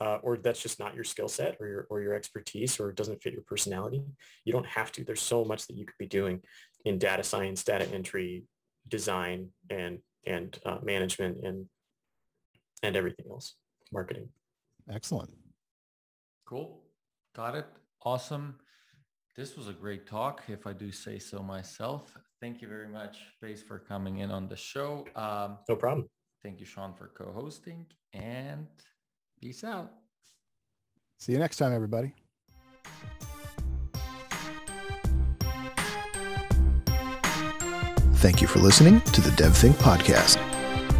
[0.00, 2.96] uh, or that's just not your skill set or your or your expertise, or it
[2.96, 4.02] doesn't fit your personality,
[4.44, 5.04] you don't have to.
[5.04, 6.40] There's so much that you could be doing
[6.84, 8.44] in data science, data entry,
[8.88, 11.66] design, and and uh, management and
[12.82, 13.56] and everything else,
[13.92, 14.28] marketing.
[14.92, 15.30] Excellent.
[16.46, 16.80] Cool.
[17.34, 17.66] Got it.
[18.04, 18.56] Awesome.
[19.36, 22.16] This was a great talk, if I do say so myself.
[22.40, 25.06] Thank you very much, Pace, for coming in on the show.
[25.14, 26.08] Um, no problem.
[26.42, 28.66] Thank you, Sean, for co-hosting, and
[29.40, 29.92] peace out.
[31.18, 32.14] See you next time, everybody.
[38.18, 40.38] Thank you for listening to the DevThink podcast.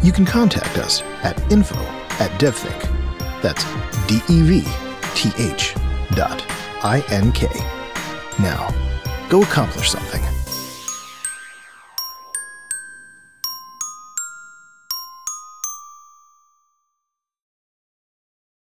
[0.03, 1.75] You can contact us at info
[2.19, 2.81] at devthink.
[3.41, 3.65] That's
[4.07, 5.75] D-E-V-T-H
[6.11, 6.45] dot
[6.81, 7.47] I-N-K.
[8.39, 8.73] Now,
[9.29, 10.38] go accomplish something.